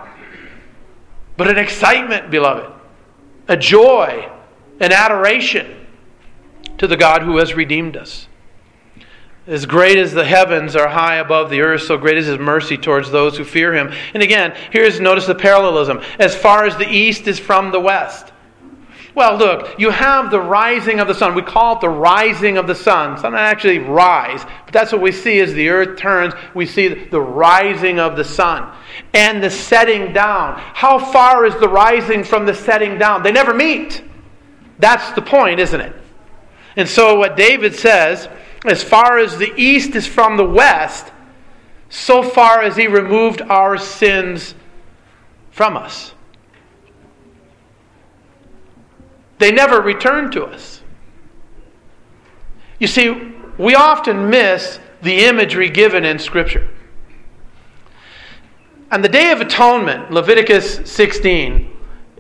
but 1.37 1.49
an 1.49 1.59
excitement, 1.59 2.31
beloved, 2.31 2.73
a 3.49 3.57
joy, 3.57 4.31
an 4.79 4.93
adoration 4.93 5.87
to 6.79 6.87
the 6.87 6.97
God 6.97 7.23
who 7.23 7.39
has 7.39 7.55
redeemed 7.55 7.97
us. 7.97 8.29
As 9.47 9.65
great 9.65 9.97
as 9.97 10.13
the 10.13 10.25
heavens 10.25 10.75
are 10.75 10.89
high 10.89 11.17
above 11.17 11.51
the 11.51 11.61
earth, 11.61 11.83
so 11.83 11.97
great 11.97 12.19
is 12.19 12.27
his 12.27 12.39
mercy 12.39 12.77
towards 12.77 13.13
those 13.13 13.37
who 13.37 13.45
fear 13.45 13.73
him. 13.73 13.93
And 14.13 14.23
again, 14.23 14.57
here's 14.73 14.99
notice 14.99 15.27
the 15.27 15.37
parallelism. 15.37 16.01
As 16.19 16.35
far 16.35 16.65
as 16.65 16.77
the 16.77 16.89
east 16.89 17.29
is 17.29 17.39
from 17.39 17.71
the 17.71 17.79
west. 17.79 18.33
Well, 19.15 19.39
look, 19.39 19.79
you 19.79 19.91
have 19.91 20.31
the 20.31 20.41
rising 20.41 21.01
of 21.01 21.09
the 21.09 21.15
sun. 21.15 21.35
We 21.35 21.41
call 21.43 21.77
it 21.77 21.81
the 21.81 21.89
rising 21.89 22.59
of 22.59 22.67
the 22.67 22.75
sun. 22.75 23.15
It's 23.15 23.23
not 23.23 23.35
actually 23.35 23.79
rise, 23.79 24.45
but 24.67 24.75
that's 24.75 24.93
what 24.93 25.01
we 25.01 25.11
see 25.11 25.41
as 25.41 25.55
the 25.55 25.71
earth 25.71 25.97
turns. 25.97 26.35
We 26.53 26.67
see 26.67 26.89
the 26.89 27.21
rising 27.21 27.99
of 27.99 28.17
the 28.17 28.25
sun 28.25 28.71
and 29.15 29.43
the 29.43 29.49
setting 29.49 30.13
down. 30.13 30.59
How 30.59 30.99
far 30.99 31.47
is 31.47 31.55
the 31.61 31.69
rising 31.69 32.25
from 32.25 32.45
the 32.45 32.53
setting 32.53 32.99
down? 32.99 33.23
They 33.23 33.33
never 33.33 33.55
meet. 33.55 34.05
That's 34.81 35.11
the 35.13 35.23
point, 35.23 35.61
isn't 35.61 35.81
it? 35.81 35.95
And 36.77 36.87
so, 36.87 37.19
what 37.19 37.39
David 37.39 37.75
says, 37.75 38.29
as 38.69 38.83
far 38.83 39.19
as 39.19 39.39
the 39.39 39.53
east 39.57 39.95
is 39.95 40.07
from 40.07 40.37
the 40.37 40.45
west, 40.45 41.13
so 41.89 42.23
far 42.23 42.63
as 42.63 42.77
he 42.77 42.87
removed 42.87 43.41
our 43.43 43.79
sins 43.79 44.55
from 45.51 45.77
us. 45.77 46.13
They 49.39 49.53
never 49.53 49.81
return 49.81 50.31
to 50.33 50.45
us. 50.45 50.83
You 52.79 52.87
see, 52.87 53.33
we 53.59 53.75
often 53.75 54.31
miss 54.31 54.79
the 55.03 55.25
imagery 55.25 55.71
given 55.71 56.05
in 56.05 56.19
Scripture. 56.19 56.69
On 58.91 59.03
the 59.03 59.09
Day 59.09 59.33
of 59.33 59.41
Atonement, 59.41 60.11
Leviticus 60.11 60.81
16, 60.91 61.73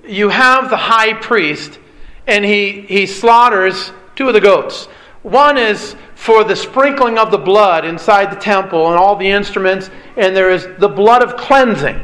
you 0.07 0.29
have 0.29 0.71
the 0.71 0.77
high 0.77 1.15
priest, 1.15 1.79
and 2.27 2.45
he, 2.45 2.83
he 2.83 3.07
slaughters 3.07 3.93
two 4.15 4.29
of 4.29 4.35
the 4.35 4.41
goats. 4.41 4.89
One 5.27 5.59
is 5.59 5.97
for 6.15 6.45
the 6.45 6.55
sprinkling 6.55 7.19
of 7.19 7.33
the 7.33 7.39
blood 7.39 7.85
inside 7.85 8.31
the 8.31 8.41
temple 8.41 8.87
and 8.87 8.97
all 8.97 9.17
the 9.17 9.27
instruments, 9.27 9.91
and 10.17 10.37
there 10.37 10.51
is 10.53 10.69
the 10.79 10.89
blood 10.89 11.21
of 11.21 11.37
cleansing. 11.37 12.01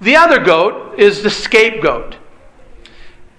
The 0.00 0.14
other 0.14 0.38
goat 0.38 0.96
is 1.00 1.20
the 1.20 1.30
scapegoat. 1.30 2.16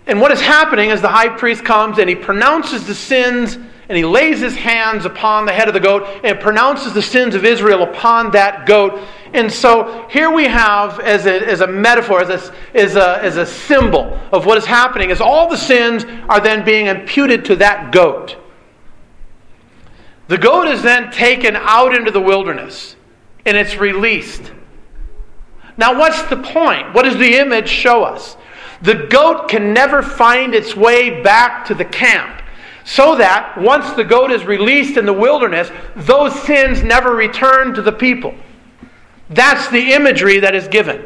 And 0.05 0.19
what 0.19 0.33
is 0.33 0.41
happening 0.41 0.89
is 0.89 0.99
the 0.99 1.07
high 1.07 1.29
priest 1.29 1.63
comes 1.63 1.97
and 1.97 2.09
he 2.09 2.15
pronounces 2.15 2.85
the 2.85 2.93
sins 2.93 3.55
and 3.55 3.97
he 3.97 4.03
lays 4.03 4.41
his 4.41 4.57
hands 4.57 5.05
upon 5.05 5.45
the 5.45 5.53
head 5.53 5.69
of 5.69 5.73
the 5.73 5.79
goat 5.79 6.05
and 6.21 6.41
pronounces 6.41 6.93
the 6.93 7.01
sins 7.01 7.35
of 7.35 7.45
Israel 7.45 7.83
upon 7.83 8.31
that 8.31 8.65
goat. 8.65 8.99
And 9.33 9.51
so 9.51 10.07
here 10.09 10.31
we 10.31 10.45
have, 10.45 10.99
as 10.99 11.25
a, 11.25 11.47
as 11.47 11.61
a 11.61 11.67
metaphor, 11.67 12.21
as 12.21 12.29
a, 12.29 12.55
as, 12.75 12.95
a, 12.95 13.23
as 13.23 13.37
a 13.37 13.45
symbol 13.45 14.19
of 14.31 14.45
what 14.45 14.57
is 14.57 14.65
happening, 14.65 15.11
is 15.11 15.21
all 15.21 15.49
the 15.49 15.57
sins 15.57 16.05
are 16.27 16.39
then 16.39 16.65
being 16.65 16.87
imputed 16.87 17.45
to 17.45 17.55
that 17.57 17.91
goat. 17.91 18.37
The 20.27 20.37
goat 20.37 20.67
is 20.67 20.81
then 20.81 21.11
taken 21.11 21.55
out 21.55 21.95
into 21.95 22.11
the 22.11 22.21
wilderness 22.21 22.95
and 23.45 23.57
it's 23.57 23.77
released. 23.77 24.51
Now, 25.77 25.97
what's 25.97 26.21
the 26.23 26.37
point? 26.37 26.93
What 26.93 27.03
does 27.03 27.17
the 27.17 27.35
image 27.35 27.69
show 27.69 28.03
us? 28.03 28.35
The 28.81 29.07
goat 29.09 29.49
can 29.49 29.73
never 29.73 30.01
find 30.01 30.53
its 30.53 30.75
way 30.75 31.21
back 31.21 31.65
to 31.65 31.73
the 31.73 31.85
camp 31.85 32.41
so 32.83 33.15
that 33.15 33.57
once 33.57 33.91
the 33.93 34.03
goat 34.03 34.31
is 34.31 34.45
released 34.45 34.97
in 34.97 35.05
the 35.05 35.13
wilderness, 35.13 35.71
those 35.95 36.33
sins 36.43 36.83
never 36.83 37.15
return 37.15 37.73
to 37.75 37.81
the 37.81 37.91
people. 37.91 38.35
That's 39.29 39.69
the 39.69 39.93
imagery 39.93 40.39
that 40.39 40.55
is 40.55 40.67
given. 40.67 41.05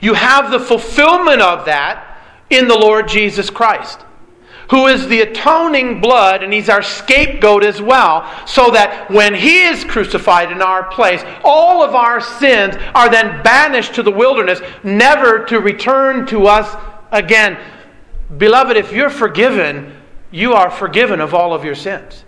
You 0.00 0.14
have 0.14 0.50
the 0.50 0.60
fulfillment 0.60 1.40
of 1.40 1.66
that 1.66 2.18
in 2.50 2.68
the 2.68 2.76
Lord 2.76 3.08
Jesus 3.08 3.48
Christ, 3.48 4.00
who 4.70 4.86
is 4.86 5.08
the 5.08 5.20
atoning 5.22 6.00
blood, 6.00 6.42
and 6.42 6.52
he's 6.52 6.68
our 6.68 6.82
scapegoat 6.82 7.64
as 7.64 7.80
well, 7.80 8.28
so 8.46 8.70
that 8.72 9.10
when 9.10 9.34
he 9.34 9.62
is 9.62 9.84
crucified 9.84 10.52
in 10.52 10.60
our 10.60 10.84
place, 10.90 11.22
all 11.44 11.82
of 11.82 11.94
our 11.94 12.20
sins 12.20 12.76
are 12.94 13.08
then 13.08 13.42
banished 13.42 13.94
to 13.94 14.02
the 14.02 14.10
wilderness, 14.10 14.60
never 14.82 15.44
to 15.46 15.60
return 15.60 16.26
to 16.26 16.46
us 16.46 16.76
again. 17.10 17.58
Beloved, 18.36 18.76
if 18.76 18.92
you're 18.92 19.10
forgiven, 19.10 19.96
you 20.30 20.52
are 20.52 20.70
forgiven 20.70 21.20
of 21.20 21.34
all 21.34 21.54
of 21.54 21.64
your 21.64 21.74
sins. 21.74 22.24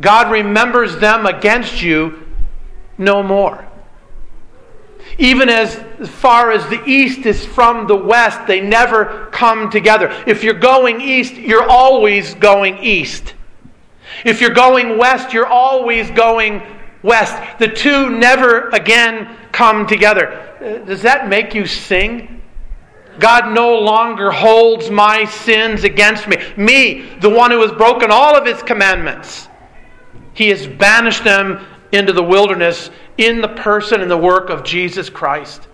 God 0.00 0.30
remembers 0.30 0.96
them 0.96 1.26
against 1.26 1.82
you 1.82 2.29
no 3.00 3.22
more. 3.22 3.66
Even 5.18 5.48
as 5.48 5.74
far 6.08 6.52
as 6.52 6.64
the 6.68 6.82
east 6.84 7.26
is 7.26 7.44
from 7.44 7.86
the 7.86 7.96
west, 7.96 8.46
they 8.46 8.60
never 8.60 9.26
come 9.32 9.70
together. 9.70 10.08
If 10.26 10.44
you're 10.44 10.54
going 10.54 11.00
east, 11.00 11.34
you're 11.34 11.68
always 11.68 12.34
going 12.34 12.78
east. 12.78 13.34
If 14.24 14.40
you're 14.40 14.50
going 14.50 14.98
west, 14.98 15.32
you're 15.32 15.46
always 15.46 16.10
going 16.10 16.62
west. 17.02 17.36
The 17.58 17.68
two 17.68 18.10
never 18.10 18.68
again 18.70 19.36
come 19.52 19.86
together. 19.86 20.56
Uh, 20.60 20.84
does 20.84 21.02
that 21.02 21.28
make 21.28 21.54
you 21.54 21.66
sing? 21.66 22.42
God 23.18 23.52
no 23.52 23.78
longer 23.78 24.30
holds 24.30 24.90
my 24.90 25.24
sins 25.24 25.84
against 25.84 26.28
me. 26.28 26.36
Me, 26.56 27.08
the 27.20 27.28
one 27.28 27.50
who 27.50 27.60
has 27.60 27.72
broken 27.72 28.10
all 28.10 28.36
of 28.36 28.46
his 28.46 28.62
commandments. 28.62 29.48
He 30.32 30.48
has 30.48 30.66
banished 30.66 31.24
them 31.24 31.66
into 31.92 32.12
the 32.12 32.22
wilderness 32.22 32.90
in 33.18 33.40
the 33.40 33.48
person 33.48 34.00
and 34.00 34.10
the 34.10 34.16
work 34.16 34.50
of 34.50 34.64
Jesus 34.64 35.10
Christ. 35.10 35.66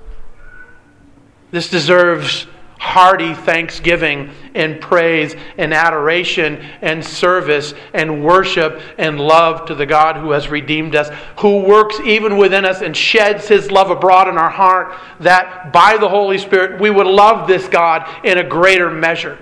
This 1.51 1.71
deserves 1.71 2.47
hearty 2.79 3.35
thanksgiving 3.35 4.31
and 4.55 4.81
praise 4.81 5.35
and 5.59 5.73
adoration 5.73 6.57
and 6.83 7.05
service 7.05 7.75
and 7.95 8.25
worship 8.25 8.81
and 8.99 9.19
love 9.19 9.67
to 9.67 9.75
the 9.75 9.87
God 9.87 10.17
who 10.17 10.31
has 10.31 10.49
redeemed 10.49 10.95
us, 10.95 11.09
who 11.39 11.61
works 11.61 11.99
even 12.01 12.37
within 12.37 12.65
us 12.65 12.83
and 12.83 12.97
sheds 12.97 13.49
his 13.49 13.71
love 13.71 13.91
abroad 13.91 14.29
in 14.29 14.37
our 14.39 14.51
heart, 14.51 14.95
that 15.21 15.73
by 15.73 15.97
the 15.97 16.09
Holy 16.09 16.39
Spirit 16.39 16.81
we 16.81 16.91
would 16.91 17.07
love 17.07 17.49
this 17.49 17.67
God 17.69 18.09
in 18.25 18.39
a 18.39 18.45
greater 18.45 18.91
measure. 18.91 19.39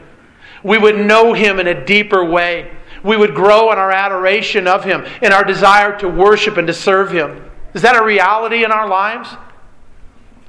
We 0.63 0.79
would 0.79 0.97
know 0.97 1.33
him 1.33 1.61
in 1.61 1.67
a 1.67 1.85
deeper 1.85 2.25
way. 2.25 2.71
We 3.05 3.17
would 3.17 3.35
grow 3.35 3.71
in 3.71 3.79
our 3.79 3.93
adoration 3.93 4.67
of 4.67 4.83
him, 4.83 5.05
in 5.23 5.33
our 5.33 5.45
desire 5.45 5.97
to 5.99 6.09
worship 6.09 6.57
and 6.57 6.67
to 6.67 6.73
serve 6.73 7.13
him. 7.13 7.45
Is 7.75 7.83
that 7.83 8.01
a 8.01 8.05
reality 8.05 8.65
in 8.65 8.73
our 8.73 8.89
lives? 8.89 9.29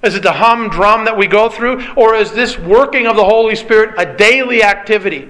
Is 0.02 0.16
it 0.16 0.24
the 0.24 0.32
humdrum 0.32 1.06
that 1.06 1.18
we 1.18 1.28
go 1.28 1.50
through? 1.50 1.86
Or 1.96 2.16
is 2.16 2.32
this 2.32 2.58
working 2.58 3.08
of 3.08 3.16
the 3.16 3.26
Holy 3.26 3.56
Spirit 3.56 3.96
a 3.98 4.16
daily 4.16 4.64
activity? 4.64 5.30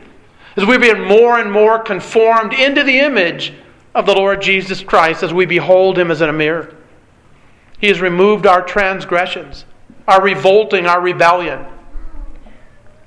As 0.56 0.66
we're 0.66 0.80
being 0.80 1.02
more 1.02 1.40
and 1.40 1.52
more 1.52 1.80
conformed 1.80 2.54
into 2.54 2.84
the 2.84 3.00
image 3.00 3.54
of 3.94 4.06
the 4.06 4.14
Lord 4.14 4.42
Jesus 4.42 4.82
Christ 4.82 5.24
as 5.24 5.34
we 5.34 5.46
behold 5.46 5.98
him 5.98 6.12
as 6.12 6.22
in 6.22 6.30
a 6.30 6.34
mirror. 6.34 6.76
He 7.80 7.88
has 7.88 8.02
removed 8.02 8.46
our 8.46 8.62
transgressions, 8.62 9.66
our 10.08 10.22
revolting, 10.22 10.86
our 10.86 11.02
rebellion. 11.02 11.66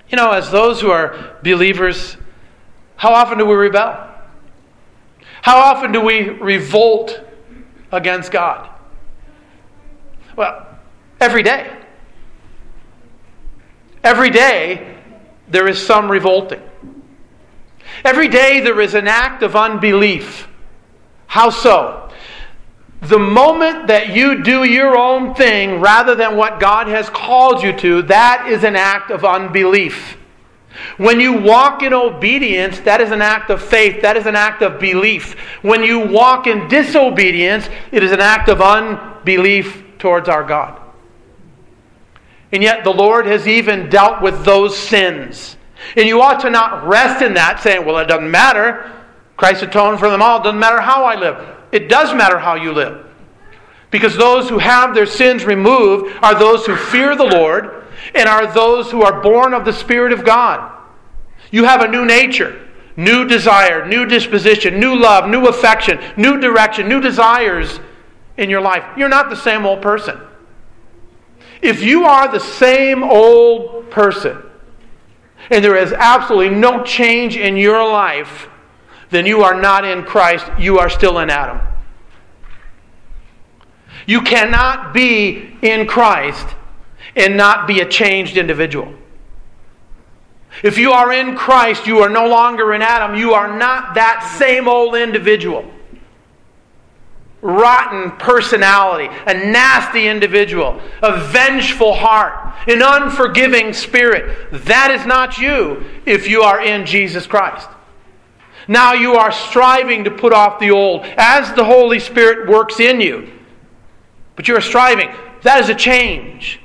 You 0.08 0.16
know, 0.16 0.30
as 0.32 0.50
those 0.50 0.80
who 0.80 0.90
are 0.90 1.36
believers, 1.42 2.16
how 2.96 3.12
often 3.12 3.38
do 3.38 3.44
we 3.44 3.54
rebel? 3.54 4.07
How 5.48 5.60
often 5.60 5.92
do 5.92 6.02
we 6.02 6.28
revolt 6.28 7.22
against 7.90 8.30
God? 8.30 8.68
Well, 10.36 10.66
every 11.22 11.42
day. 11.42 11.74
Every 14.04 14.28
day 14.28 14.98
there 15.48 15.66
is 15.66 15.80
some 15.80 16.10
revolting. 16.10 16.60
Every 18.04 18.28
day 18.28 18.60
there 18.60 18.78
is 18.78 18.92
an 18.92 19.08
act 19.08 19.42
of 19.42 19.56
unbelief. 19.56 20.48
How 21.28 21.48
so? 21.48 22.10
The 23.00 23.18
moment 23.18 23.86
that 23.86 24.10
you 24.10 24.42
do 24.42 24.64
your 24.64 24.98
own 24.98 25.34
thing 25.34 25.80
rather 25.80 26.14
than 26.14 26.36
what 26.36 26.60
God 26.60 26.88
has 26.88 27.08
called 27.08 27.62
you 27.62 27.72
to, 27.78 28.02
that 28.02 28.48
is 28.50 28.64
an 28.64 28.76
act 28.76 29.10
of 29.10 29.24
unbelief. 29.24 30.18
When 30.96 31.20
you 31.20 31.40
walk 31.40 31.82
in 31.82 31.92
obedience, 31.92 32.80
that 32.80 33.00
is 33.00 33.10
an 33.10 33.22
act 33.22 33.50
of 33.50 33.62
faith, 33.62 34.02
that 34.02 34.16
is 34.16 34.26
an 34.26 34.36
act 34.36 34.62
of 34.62 34.80
belief. 34.80 35.34
When 35.62 35.82
you 35.82 36.00
walk 36.00 36.46
in 36.46 36.68
disobedience, 36.68 37.68
it 37.92 38.02
is 38.02 38.12
an 38.12 38.20
act 38.20 38.48
of 38.48 38.60
unbelief 38.60 39.82
towards 39.98 40.28
our 40.28 40.44
God. 40.44 40.80
And 42.52 42.62
yet, 42.62 42.82
the 42.84 42.92
Lord 42.92 43.26
has 43.26 43.46
even 43.46 43.90
dealt 43.90 44.22
with 44.22 44.44
those 44.44 44.76
sins. 44.76 45.56
And 45.96 46.08
you 46.08 46.22
ought 46.22 46.40
to 46.40 46.50
not 46.50 46.86
rest 46.86 47.22
in 47.22 47.34
that, 47.34 47.60
saying, 47.60 47.84
well, 47.84 47.98
it 47.98 48.06
doesn't 48.06 48.30
matter. 48.30 48.90
Christ 49.36 49.62
atoned 49.62 49.98
for 49.98 50.10
them 50.10 50.22
all. 50.22 50.40
It 50.40 50.44
doesn't 50.44 50.58
matter 50.58 50.80
how 50.80 51.04
I 51.04 51.14
live. 51.14 51.56
It 51.70 51.88
does 51.88 52.14
matter 52.14 52.38
how 52.38 52.54
you 52.54 52.72
live. 52.72 53.06
Because 53.90 54.16
those 54.16 54.48
who 54.48 54.58
have 54.58 54.94
their 54.94 55.06
sins 55.06 55.44
removed 55.44 56.16
are 56.22 56.38
those 56.38 56.66
who 56.66 56.76
fear 56.76 57.14
the 57.14 57.24
Lord 57.24 57.77
and 58.14 58.28
are 58.28 58.52
those 58.52 58.90
who 58.90 59.02
are 59.02 59.22
born 59.22 59.54
of 59.54 59.64
the 59.64 59.72
Spirit 59.72 60.12
of 60.12 60.24
God. 60.24 60.76
You 61.50 61.64
have 61.64 61.80
a 61.80 61.88
new 61.88 62.04
nature, 62.04 62.68
new 62.96 63.26
desire, 63.26 63.86
new 63.86 64.06
disposition, 64.06 64.78
new 64.78 64.96
love, 64.96 65.28
new 65.28 65.46
affection, 65.46 65.98
new 66.16 66.40
direction, 66.40 66.88
new 66.88 67.00
desires 67.00 67.80
in 68.36 68.50
your 68.50 68.60
life. 68.60 68.84
You're 68.96 69.08
not 69.08 69.30
the 69.30 69.36
same 69.36 69.64
old 69.64 69.82
person. 69.82 70.18
If 71.62 71.82
you 71.82 72.04
are 72.04 72.30
the 72.30 72.40
same 72.40 73.02
old 73.02 73.90
person, 73.90 74.42
and 75.50 75.64
there 75.64 75.76
is 75.76 75.92
absolutely 75.92 76.54
no 76.54 76.84
change 76.84 77.36
in 77.36 77.56
your 77.56 77.82
life, 77.88 78.48
then 79.10 79.26
you 79.26 79.42
are 79.42 79.58
not 79.58 79.84
in 79.84 80.04
Christ. 80.04 80.46
You 80.58 80.78
are 80.78 80.90
still 80.90 81.18
in 81.18 81.30
Adam. 81.30 81.60
You 84.06 84.20
cannot 84.20 84.92
be 84.92 85.56
in 85.62 85.86
Christ 85.86 86.46
and 87.18 87.36
not 87.36 87.66
be 87.66 87.80
a 87.80 87.88
changed 87.88 88.36
individual. 88.36 88.94
If 90.62 90.78
you 90.78 90.92
are 90.92 91.12
in 91.12 91.36
Christ, 91.36 91.86
you 91.86 91.98
are 91.98 92.08
no 92.08 92.26
longer 92.26 92.72
in 92.72 92.82
Adam. 92.82 93.16
You 93.16 93.34
are 93.34 93.58
not 93.58 93.94
that 93.94 94.36
same 94.38 94.66
old 94.66 94.94
individual 94.94 95.70
rotten 97.40 98.10
personality, 98.12 99.08
a 99.26 99.34
nasty 99.34 100.08
individual, 100.08 100.80
a 101.02 101.20
vengeful 101.20 101.94
heart, 101.94 102.54
an 102.66 102.82
unforgiving 102.82 103.72
spirit. 103.72 104.50
That 104.66 104.90
is 104.90 105.06
not 105.06 105.38
you 105.38 105.84
if 106.04 106.28
you 106.28 106.42
are 106.42 106.60
in 106.60 106.84
Jesus 106.84 107.26
Christ. 107.26 107.68
Now 108.66 108.92
you 108.92 109.14
are 109.14 109.32
striving 109.32 110.04
to 110.04 110.10
put 110.10 110.32
off 110.32 110.58
the 110.58 110.70
old 110.70 111.04
as 111.16 111.54
the 111.54 111.64
Holy 111.64 112.00
Spirit 112.00 112.48
works 112.48 112.80
in 112.80 113.00
you. 113.00 113.30
But 114.36 114.46
you 114.48 114.56
are 114.56 114.60
striving. 114.60 115.10
That 115.42 115.60
is 115.60 115.68
a 115.68 115.74
change. 115.74 116.60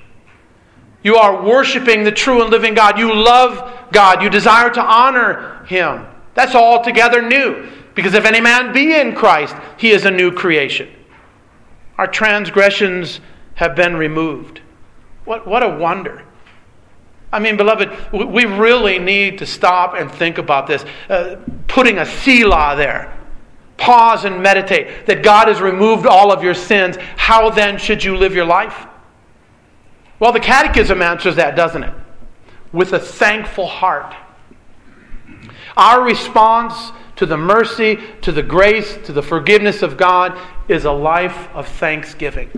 You 1.04 1.18
are 1.18 1.44
worshiping 1.44 2.04
the 2.04 2.12
true 2.12 2.42
and 2.42 2.50
living 2.50 2.74
God. 2.74 2.98
You 2.98 3.14
love 3.14 3.92
God. 3.92 4.24
You 4.24 4.30
desire 4.30 4.70
to 4.70 4.82
honor 4.82 5.64
Him. 5.66 6.06
That's 6.34 6.56
altogether 6.56 7.22
new. 7.22 7.70
Because 7.96 8.14
if 8.14 8.26
any 8.26 8.42
man 8.42 8.74
be 8.74 8.94
in 8.94 9.14
Christ, 9.14 9.56
he 9.78 9.92
is 9.92 10.06
a 10.06 10.12
new 10.12 10.32
creation. 10.32 10.90
Our 11.98 12.08
transgressions 12.08 13.20
have 13.56 13.76
been 13.76 13.96
removed. 13.96 14.62
What, 15.26 15.46
what 15.46 15.62
a 15.62 15.70
wonder. 15.70 16.24
I 17.32 17.40
mean, 17.40 17.58
beloved, 17.58 18.12
we 18.12 18.46
really 18.46 19.00
need 19.00 19.40
to 19.40 19.46
stop 19.46 19.96
and 19.96 20.12
think 20.12 20.38
about 20.38 20.68
this. 20.68 20.86
Uh, 21.10 21.38
putting 21.68 22.00
a 22.00 22.06
Selah 22.06 22.76
there. 22.76 23.16
Pause 23.78 24.26
and 24.26 24.44
meditate 24.44 25.08
that 25.08 25.24
God 25.24 25.48
has 25.48 25.60
removed 25.60 26.06
all 26.06 26.32
of 26.32 26.44
your 26.44 26.54
sins. 26.54 26.96
How 27.18 27.50
then 27.50 27.78
should 27.78 28.04
you 28.04 28.16
live 28.16 28.34
your 28.34 28.46
life? 28.46 28.88
Well, 30.24 30.32
the 30.32 30.40
Catechism 30.40 31.02
answers 31.02 31.36
that, 31.36 31.58
doesn't 31.58 31.84
it? 31.84 31.94
With 32.72 32.94
a 32.94 33.00
thankful 33.00 33.68
heart. 33.68 34.16
Our 35.76 36.02
response 36.02 36.94
to 37.18 37.26
the 37.26 37.36
mercy, 37.36 38.00
to 38.22 38.32
the 38.32 38.42
grace, 38.42 38.98
to 39.04 39.12
the 39.12 39.22
forgiveness 39.22 39.82
of 39.82 39.98
God 39.98 40.40
is 40.70 40.86
a 40.86 40.94
life 40.94 41.50
of 41.54 41.68
thanksgiving. 41.68 42.50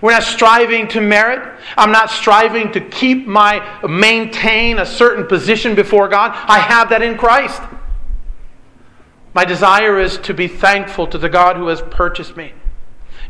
We're 0.00 0.12
not 0.12 0.22
striving 0.22 0.86
to 0.90 1.00
merit. 1.00 1.60
I'm 1.76 1.90
not 1.90 2.10
striving 2.10 2.70
to 2.74 2.80
keep 2.80 3.26
my 3.26 3.80
maintain 3.84 4.78
a 4.78 4.86
certain 4.86 5.26
position 5.26 5.74
before 5.74 6.06
God. 6.06 6.30
I 6.30 6.60
have 6.60 6.90
that 6.90 7.02
in 7.02 7.18
Christ. 7.18 7.60
My 9.34 9.44
desire 9.44 9.98
is 9.98 10.16
to 10.18 10.32
be 10.32 10.46
thankful 10.46 11.08
to 11.08 11.18
the 11.18 11.28
God 11.28 11.56
who 11.56 11.66
has 11.66 11.82
purchased 11.82 12.36
me 12.36 12.52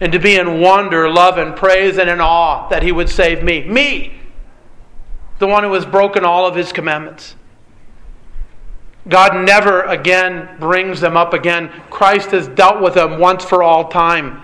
and 0.00 0.12
to 0.12 0.18
be 0.18 0.36
in 0.36 0.60
wonder, 0.60 1.08
love, 1.08 1.38
and 1.38 1.56
praise 1.56 1.98
and 1.98 2.08
in 2.10 2.20
awe 2.20 2.68
that 2.68 2.82
He 2.82 2.92
would 2.92 3.08
save 3.08 3.42
me. 3.42 3.64
Me, 3.64 4.14
the 5.38 5.46
one 5.46 5.64
who 5.64 5.72
has 5.72 5.86
broken 5.86 6.24
all 6.24 6.46
of 6.46 6.54
His 6.54 6.72
commandments. 6.72 7.34
God 9.08 9.46
never 9.46 9.82
again 9.82 10.56
brings 10.58 11.00
them 11.00 11.16
up 11.16 11.32
again. 11.32 11.70
Christ 11.90 12.32
has 12.32 12.48
dealt 12.48 12.82
with 12.82 12.94
them 12.94 13.20
once 13.20 13.44
for 13.44 13.62
all 13.62 13.88
time. 13.88 14.42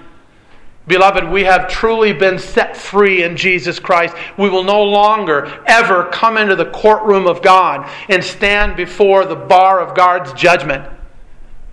Beloved, 0.87 1.29
we 1.29 1.45
have 1.45 1.69
truly 1.69 2.13
been 2.13 2.39
set 2.39 2.77
free 2.77 3.23
in 3.23 3.37
Jesus 3.37 3.79
Christ. 3.79 4.17
We 4.37 4.49
will 4.51 4.65
no 4.65 4.83
longer 4.83 5.63
ever 5.67 6.05
come 6.07 6.37
into 6.37 6.57
the 6.57 6.71
courtroom 6.71 7.27
of 7.27 7.41
God 7.41 7.89
and 8.09 8.23
stand 8.23 8.77
before 8.77 9.25
the 9.25 9.37
bar 9.37 9.81
of 9.81 9.97
God's 9.97 10.33
judgment. 10.33 10.89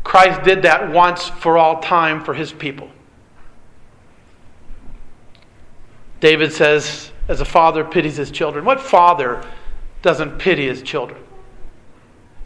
Christ 0.03 0.43
did 0.43 0.61
that 0.63 0.91
once 0.91 1.27
for 1.27 1.57
all 1.57 1.81
time 1.81 2.23
for 2.23 2.33
his 2.33 2.51
people. 2.51 2.89
David 6.19 6.51
says, 6.51 7.11
as 7.27 7.41
a 7.41 7.45
father 7.45 7.83
pities 7.83 8.17
his 8.17 8.31
children, 8.31 8.65
what 8.65 8.81
father 8.81 9.45
doesn't 10.01 10.39
pity 10.39 10.67
his 10.67 10.81
children? 10.81 11.21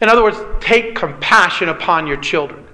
In 0.00 0.08
other 0.08 0.22
words, 0.22 0.38
take 0.60 0.94
compassion 0.94 1.68
upon 1.68 2.06
your 2.06 2.18
children. 2.18 2.64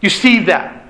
You 0.00 0.10
see 0.10 0.40
that. 0.44 0.86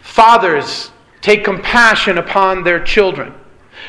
Fathers 0.00 0.90
take 1.20 1.44
compassion 1.44 2.18
upon 2.18 2.62
their 2.62 2.82
children. 2.82 3.34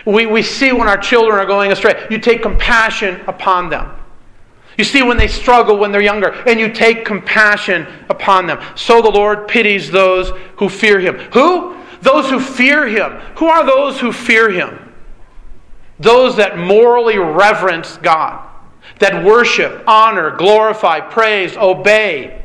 We, 0.05 0.25
we 0.25 0.41
see 0.41 0.71
when 0.71 0.87
our 0.87 0.97
children 0.97 1.39
are 1.39 1.45
going 1.45 1.71
astray. 1.71 2.05
You 2.09 2.19
take 2.19 2.41
compassion 2.41 3.21
upon 3.27 3.69
them. 3.69 3.91
You 4.77 4.85
see 4.85 5.03
when 5.03 5.17
they 5.17 5.27
struggle 5.27 5.77
when 5.77 5.91
they're 5.91 6.01
younger, 6.01 6.29
and 6.47 6.59
you 6.59 6.71
take 6.71 7.03
compassion 7.03 7.85
upon 8.09 8.47
them. 8.47 8.61
So 8.75 9.01
the 9.01 9.09
Lord 9.09 9.47
pities 9.47 9.91
those 9.91 10.31
who 10.55 10.69
fear 10.69 10.99
Him. 10.99 11.17
Who? 11.33 11.75
Those 12.01 12.29
who 12.29 12.39
fear 12.39 12.87
Him. 12.87 13.13
Who 13.37 13.47
are 13.47 13.65
those 13.65 13.99
who 13.99 14.11
fear 14.11 14.49
Him? 14.49 14.93
Those 15.99 16.37
that 16.37 16.57
morally 16.57 17.17
reverence 17.17 17.97
God 17.97 18.49
that 18.99 19.23
worship, 19.23 19.83
honor, 19.87 20.35
glorify, 20.35 20.99
praise, 20.99 21.55
obey 21.55 22.43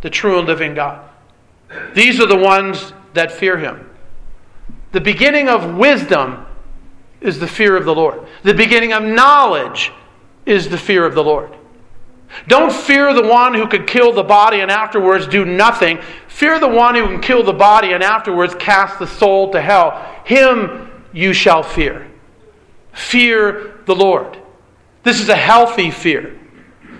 the 0.00 0.10
true 0.10 0.38
and 0.38 0.46
living 0.46 0.74
God. 0.74 1.08
These 1.94 2.20
are 2.20 2.26
the 2.26 2.36
ones 2.36 2.92
that 3.14 3.30
fear 3.30 3.58
Him. 3.58 3.88
The 4.92 5.00
beginning 5.00 5.48
of 5.48 5.76
wisdom 5.76 6.46
is 7.20 7.38
the 7.38 7.46
fear 7.46 7.76
of 7.76 7.84
the 7.84 7.94
Lord, 7.94 8.26
the 8.42 8.54
beginning 8.54 8.92
of 8.92 9.02
knowledge 9.02 9.92
is 10.44 10.68
the 10.68 10.78
fear 10.78 11.06
of 11.06 11.14
the 11.14 11.22
Lord. 11.22 11.54
Don't 12.48 12.72
fear 12.72 13.12
the 13.14 13.26
one 13.26 13.54
who 13.54 13.66
could 13.66 13.86
kill 13.86 14.12
the 14.12 14.22
body 14.22 14.60
and 14.60 14.70
afterwards 14.70 15.26
do 15.26 15.44
nothing. 15.44 16.00
Fear 16.28 16.60
the 16.60 16.68
one 16.68 16.94
who 16.94 17.06
can 17.06 17.20
kill 17.20 17.42
the 17.42 17.52
body 17.52 17.92
and 17.92 18.02
afterwards 18.02 18.54
cast 18.54 18.98
the 18.98 19.06
soul 19.06 19.52
to 19.52 19.60
hell. 19.60 19.90
Him 20.24 20.90
you 21.12 21.32
shall 21.32 21.62
fear. 21.62 22.10
Fear 22.92 23.80
the 23.86 23.94
Lord. 23.94 24.38
This 25.02 25.20
is 25.20 25.28
a 25.28 25.36
healthy 25.36 25.90
fear. 25.90 26.38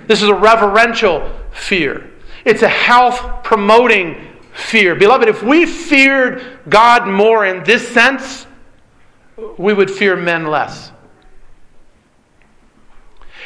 This 0.06 0.22
is 0.22 0.28
a 0.28 0.34
reverential 0.34 1.30
fear. 1.52 2.10
It's 2.44 2.62
a 2.62 2.68
health 2.68 3.44
promoting 3.44 4.28
fear. 4.52 4.94
Beloved, 4.94 5.28
if 5.28 5.42
we 5.42 5.66
feared 5.66 6.58
God 6.68 7.06
more 7.08 7.46
in 7.46 7.64
this 7.64 7.86
sense, 7.88 8.46
we 9.58 9.72
would 9.72 9.90
fear 9.90 10.16
men 10.16 10.46
less. 10.46 10.91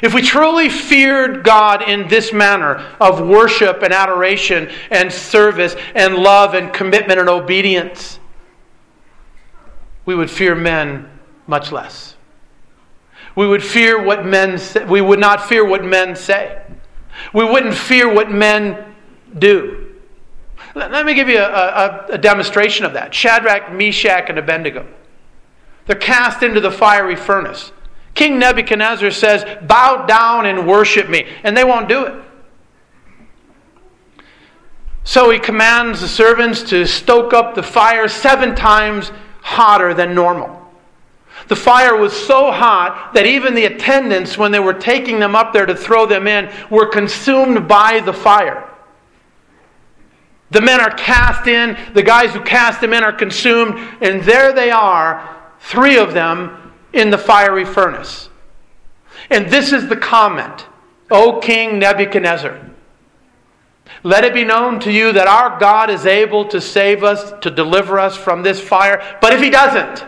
If 0.02 0.12
we 0.12 0.22
truly 0.22 0.68
feared 0.68 1.42
God 1.42 1.82
in 1.88 2.08
this 2.08 2.32
manner 2.32 2.84
of 3.00 3.26
worship 3.26 3.82
and 3.82 3.92
adoration 3.92 4.70
and 4.90 5.12
service 5.12 5.74
and 5.94 6.14
love 6.16 6.54
and 6.54 6.72
commitment 6.72 7.18
and 7.18 7.28
obedience, 7.28 8.18
we 10.04 10.14
would 10.14 10.30
fear 10.30 10.54
men 10.54 11.10
much 11.46 11.72
less. 11.72 12.16
We 13.34 13.46
would 13.46 13.62
fear 13.62 14.02
what 14.02 14.24
men 14.24 14.58
say. 14.58 14.84
We 14.84 15.00
would 15.00 15.18
not 15.18 15.46
fear 15.46 15.64
what 15.64 15.84
men 15.84 16.16
say. 16.16 16.62
We 17.32 17.44
wouldn't 17.44 17.74
fear 17.74 18.12
what 18.12 18.30
men 18.30 18.94
do. 19.38 19.94
Let 20.74 21.06
me 21.06 21.14
give 21.14 21.28
you 21.28 21.38
a, 21.38 21.42
a, 21.42 22.06
a 22.10 22.18
demonstration 22.18 22.84
of 22.84 22.92
that. 22.92 23.14
Shadrach, 23.14 23.72
Meshach, 23.72 24.28
and 24.28 24.38
Abednego. 24.38 24.86
They're 25.86 25.96
cast 25.96 26.42
into 26.42 26.60
the 26.60 26.70
fiery 26.70 27.16
furnace. 27.16 27.72
King 28.16 28.38
Nebuchadnezzar 28.38 29.10
says, 29.12 29.44
Bow 29.66 30.06
down 30.06 30.46
and 30.46 30.66
worship 30.66 31.08
me. 31.08 31.28
And 31.44 31.56
they 31.56 31.62
won't 31.62 31.88
do 31.88 32.04
it. 32.06 32.14
So 35.04 35.30
he 35.30 35.38
commands 35.38 36.00
the 36.00 36.08
servants 36.08 36.62
to 36.64 36.86
stoke 36.86 37.32
up 37.32 37.54
the 37.54 37.62
fire 37.62 38.08
seven 38.08 38.56
times 38.56 39.12
hotter 39.42 39.94
than 39.94 40.14
normal. 40.14 40.62
The 41.48 41.54
fire 41.54 41.94
was 41.94 42.12
so 42.12 42.50
hot 42.50 43.12
that 43.14 43.26
even 43.26 43.54
the 43.54 43.66
attendants, 43.66 44.36
when 44.36 44.50
they 44.50 44.58
were 44.58 44.74
taking 44.74 45.20
them 45.20 45.36
up 45.36 45.52
there 45.52 45.66
to 45.66 45.76
throw 45.76 46.06
them 46.06 46.26
in, 46.26 46.50
were 46.70 46.86
consumed 46.86 47.68
by 47.68 48.00
the 48.00 48.14
fire. 48.14 48.68
The 50.50 50.62
men 50.62 50.80
are 50.80 50.90
cast 50.90 51.46
in, 51.46 51.76
the 51.92 52.02
guys 52.02 52.32
who 52.32 52.40
cast 52.40 52.80
them 52.80 52.94
in 52.94 53.04
are 53.04 53.12
consumed, 53.12 53.78
and 54.00 54.22
there 54.22 54.52
they 54.54 54.70
are, 54.70 55.36
three 55.60 55.98
of 55.98 56.14
them 56.14 56.65
in 56.96 57.10
the 57.10 57.18
fiery 57.18 57.64
furnace. 57.64 58.28
And 59.30 59.50
this 59.50 59.72
is 59.72 59.88
the 59.88 59.96
comment 59.96 60.66
O 61.10 61.38
King 61.40 61.78
Nebuchadnezzar, 61.78 62.60
let 64.02 64.24
it 64.24 64.34
be 64.34 64.44
known 64.44 64.80
to 64.80 64.92
you 64.92 65.12
that 65.12 65.28
our 65.28 65.58
God 65.58 65.90
is 65.90 66.06
able 66.06 66.46
to 66.46 66.60
save 66.60 67.04
us, 67.04 67.32
to 67.42 67.50
deliver 67.50 67.98
us 67.98 68.16
from 68.16 68.42
this 68.42 68.60
fire. 68.60 69.18
But 69.20 69.32
if 69.32 69.40
he 69.40 69.50
doesn't, 69.50 70.04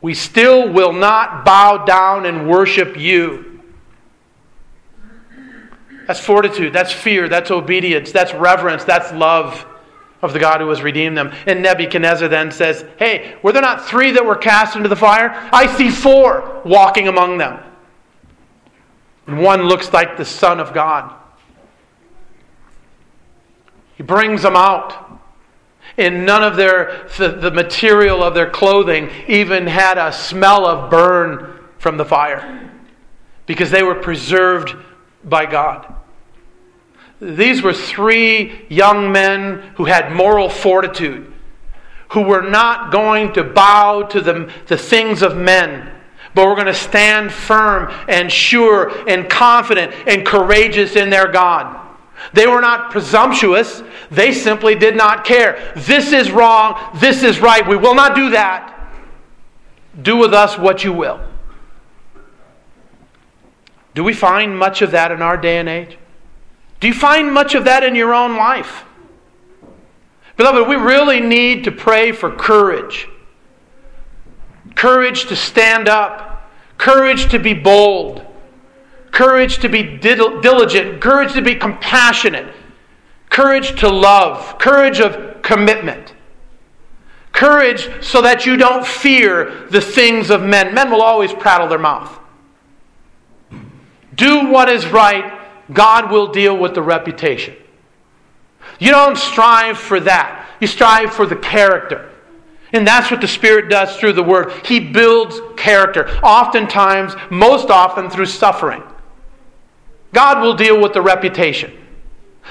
we 0.00 0.14
still 0.14 0.70
will 0.72 0.92
not 0.92 1.44
bow 1.44 1.84
down 1.84 2.26
and 2.26 2.48
worship 2.48 2.96
you. 2.96 3.62
That's 6.06 6.20
fortitude, 6.20 6.72
that's 6.72 6.92
fear, 6.92 7.28
that's 7.28 7.50
obedience, 7.50 8.12
that's 8.12 8.32
reverence, 8.32 8.84
that's 8.84 9.12
love 9.12 9.66
of 10.20 10.32
the 10.32 10.38
God 10.38 10.60
who 10.60 10.68
has 10.68 10.82
redeemed 10.82 11.16
them. 11.16 11.32
And 11.46 11.62
Nebuchadnezzar 11.62 12.28
then 12.28 12.50
says, 12.50 12.84
Hey, 12.98 13.36
were 13.42 13.52
there 13.52 13.62
not 13.62 13.86
three 13.86 14.10
that 14.12 14.24
were 14.24 14.36
cast 14.36 14.76
into 14.76 14.88
the 14.88 14.96
fire? 14.96 15.30
I 15.52 15.66
see 15.76 15.90
four 15.90 16.60
walking 16.64 17.08
among 17.08 17.38
them. 17.38 17.60
And 19.26 19.40
one 19.40 19.62
looks 19.62 19.92
like 19.92 20.16
the 20.16 20.24
Son 20.24 20.58
of 20.58 20.72
God. 20.72 21.14
He 23.96 24.02
brings 24.02 24.42
them 24.42 24.56
out. 24.56 25.06
And 25.96 26.24
none 26.24 26.44
of 26.44 26.56
their, 26.56 27.08
the, 27.18 27.30
the 27.30 27.50
material 27.50 28.22
of 28.22 28.34
their 28.34 28.48
clothing 28.48 29.10
even 29.26 29.66
had 29.66 29.98
a 29.98 30.12
smell 30.12 30.64
of 30.64 30.90
burn 30.90 31.58
from 31.78 31.96
the 31.96 32.04
fire 32.04 32.70
because 33.46 33.70
they 33.70 33.82
were 33.82 33.96
preserved 33.96 34.76
by 35.24 35.46
God. 35.46 35.94
These 37.20 37.62
were 37.62 37.72
three 37.72 38.66
young 38.68 39.10
men 39.10 39.72
who 39.76 39.86
had 39.86 40.12
moral 40.12 40.48
fortitude, 40.48 41.32
who 42.10 42.22
were 42.22 42.42
not 42.42 42.92
going 42.92 43.32
to 43.32 43.42
bow 43.42 44.02
to 44.02 44.20
the, 44.20 44.52
the 44.66 44.76
things 44.76 45.22
of 45.22 45.36
men, 45.36 45.90
but 46.34 46.46
were 46.46 46.54
going 46.54 46.66
to 46.66 46.74
stand 46.74 47.32
firm 47.32 47.92
and 48.08 48.30
sure 48.30 49.08
and 49.08 49.28
confident 49.28 49.92
and 50.06 50.24
courageous 50.24 50.94
in 50.94 51.10
their 51.10 51.28
God. 51.28 51.86
They 52.32 52.46
were 52.46 52.60
not 52.60 52.90
presumptuous. 52.90 53.82
They 54.10 54.32
simply 54.32 54.74
did 54.74 54.96
not 54.96 55.24
care. 55.24 55.72
This 55.76 56.12
is 56.12 56.30
wrong. 56.30 56.78
This 56.96 57.22
is 57.22 57.40
right. 57.40 57.66
We 57.66 57.76
will 57.76 57.94
not 57.94 58.14
do 58.14 58.30
that. 58.30 58.74
Do 60.02 60.16
with 60.16 60.32
us 60.32 60.58
what 60.58 60.84
you 60.84 60.92
will. 60.92 61.20
Do 63.94 64.04
we 64.04 64.12
find 64.12 64.56
much 64.56 64.82
of 64.82 64.92
that 64.92 65.10
in 65.10 65.22
our 65.22 65.36
day 65.36 65.58
and 65.58 65.68
age? 65.68 65.98
Do 66.80 66.86
you 66.86 66.94
find 66.94 67.32
much 67.32 67.54
of 67.54 67.64
that 67.64 67.82
in 67.82 67.94
your 67.94 68.14
own 68.14 68.36
life? 68.36 68.84
Beloved, 70.36 70.68
we 70.68 70.76
really 70.76 71.20
need 71.20 71.64
to 71.64 71.72
pray 71.72 72.12
for 72.12 72.30
courage. 72.30 73.08
Courage 74.76 75.26
to 75.26 75.36
stand 75.36 75.88
up, 75.88 76.48
courage 76.78 77.30
to 77.30 77.40
be 77.40 77.54
bold, 77.54 78.24
courage 79.10 79.58
to 79.58 79.68
be 79.68 79.96
diligent, 79.98 81.00
courage 81.00 81.32
to 81.32 81.42
be 81.42 81.56
compassionate, 81.56 82.54
courage 83.30 83.80
to 83.80 83.88
love, 83.88 84.58
courage 84.58 85.00
of 85.00 85.42
commitment. 85.42 86.14
Courage 87.32 88.04
so 88.04 88.22
that 88.22 88.46
you 88.46 88.56
don't 88.56 88.86
fear 88.86 89.66
the 89.70 89.80
things 89.80 90.30
of 90.30 90.42
men. 90.42 90.74
Men 90.74 90.90
will 90.90 91.02
always 91.02 91.32
prattle 91.32 91.68
their 91.68 91.78
mouth. 91.78 92.18
Do 94.14 94.48
what 94.48 94.68
is 94.68 94.86
right 94.86 95.37
God 95.72 96.10
will 96.10 96.28
deal 96.32 96.56
with 96.56 96.74
the 96.74 96.82
reputation. 96.82 97.54
You 98.78 98.90
don't 98.90 99.16
strive 99.16 99.78
for 99.78 100.00
that. 100.00 100.48
You 100.60 100.66
strive 100.66 101.12
for 101.12 101.26
the 101.26 101.36
character. 101.36 102.10
And 102.72 102.86
that's 102.86 103.10
what 103.10 103.20
the 103.20 103.28
Spirit 103.28 103.70
does 103.70 103.96
through 103.96 104.12
the 104.12 104.22
Word. 104.22 104.52
He 104.64 104.78
builds 104.78 105.40
character, 105.56 106.08
oftentimes, 106.22 107.14
most 107.30 107.70
often 107.70 108.10
through 108.10 108.26
suffering. 108.26 108.82
God 110.12 110.40
will 110.42 110.54
deal 110.54 110.80
with 110.80 110.92
the 110.92 111.02
reputation. 111.02 111.72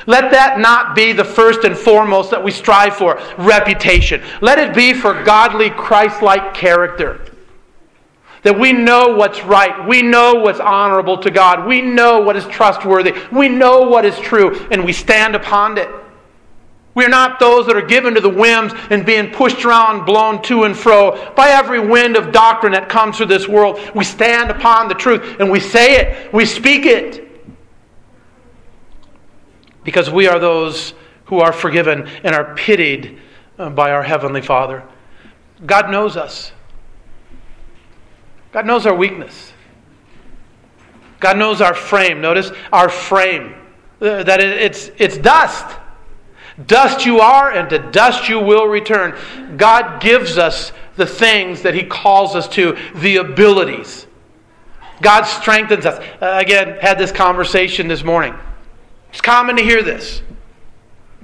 Let 0.06 0.32
that 0.32 0.60
not 0.60 0.95
be 0.95 1.12
the 1.12 1.23
first 1.23 1.63
and 1.63 1.75
foremost 1.75 2.30
that 2.32 2.43
we 2.43 2.51
strive 2.51 2.95
for 2.95 3.19
reputation. 3.38 4.21
Let 4.41 4.60
it 4.60 4.75
be 4.75 4.93
for 4.93 5.23
godly, 5.23 5.69
Christ 5.69 6.21
like 6.21 6.53
character. 6.53 7.25
That 8.48 8.58
we 8.58 8.72
know 8.72 9.10
what's 9.10 9.44
right. 9.44 9.86
We 9.86 10.02
know 10.02 10.36
what's 10.36 10.62
honorable 10.62 11.18
to 11.18 11.30
God. 11.30 11.68
We 11.68 11.82
know 11.82 12.22
what 12.22 12.38
is 12.38 12.46
trustworthy. 12.46 13.14
We 13.30 13.50
know 13.50 13.82
what 13.82 14.06
is 14.06 14.18
true, 14.20 14.66
and 14.72 14.86
we 14.86 14.94
stand 14.94 15.36
upon 15.36 15.78
it. 15.78 15.90
We're 16.96 17.10
not 17.10 17.42
those 17.42 17.68
that 17.68 17.76
are 17.76 17.86
given 17.86 18.14
to 18.14 18.22
the 18.22 18.30
whims 18.30 18.72
and 18.90 19.06
being 19.06 19.34
pushed 19.34 19.66
around, 19.66 20.06
blown 20.06 20.42
to 20.44 20.64
and 20.64 20.78
fro 20.78 21.34
by 21.36 21.50
every 21.50 21.86
wind 21.86 22.16
of 22.16 22.32
doctrine 22.32 22.72
that 22.72 22.88
comes 22.88 23.18
through 23.18 23.26
this 23.26 23.50
world. 23.50 23.82
We 23.94 24.06
stand 24.06 24.50
upon 24.50 24.88
the 24.88 24.96
truth 24.96 25.42
and 25.42 25.52
we 25.52 25.60
say 25.60 25.98
it, 25.98 26.34
we 26.34 26.46
speak 26.46 26.86
it. 26.86 27.30
Because 29.84 30.10
we 30.10 30.30
are 30.30 30.40
those 30.40 30.94
who 31.26 31.42
are 31.42 31.52
forgiven 31.52 32.08
and 32.24 32.34
are 32.34 32.56
pitied 32.56 33.20
uh, 33.60 33.72
by 33.72 33.92
our 33.92 34.04
Heavenly 34.04 34.42
Father. 34.42 34.86
God 35.66 35.92
knows 35.92 36.16
us. 36.16 36.54
God 38.58 38.65
knows 38.65 38.88
our 38.88 38.96
weakness. 38.96 39.54
God 41.20 41.38
knows 41.38 41.62
our 41.62 41.76
frame. 41.76 42.22
Notice 42.22 42.50
our 42.74 42.89
frame. 42.89 43.54
Uh, 44.02 44.24
that 44.24 44.39
it's, 44.39 44.89
it's 44.98 45.15
dust. 45.15 45.78
Dust 46.65 47.06
you 47.06 47.20
are, 47.20 47.52
and 47.52 47.70
to 47.70 47.78
dust 47.78 48.28
you 48.28 48.39
will 48.39 48.65
return. 48.65 49.15
God 49.58 50.02
gives 50.02 50.39
us 50.39 50.72
the 50.96 51.06
things 51.06 51.62
that 51.62 51.76
He 51.76 51.84
calls 51.84 52.36
us 52.36 52.48
to, 52.48 52.76
the 52.96 53.17
abilities. 53.17 54.08
God 55.04 55.26
strengthens 55.26 55.86
us. 55.86 56.04
Uh, 56.20 56.39
again, 56.39 56.80
had 56.82 56.98
this 56.98 57.12
conversation 57.12 57.88
this 57.88 58.04
morning. 58.04 58.34
It's 59.12 59.22
common 59.22 59.58
to 59.58 59.63
hear 59.63 59.84
this. 59.84 60.24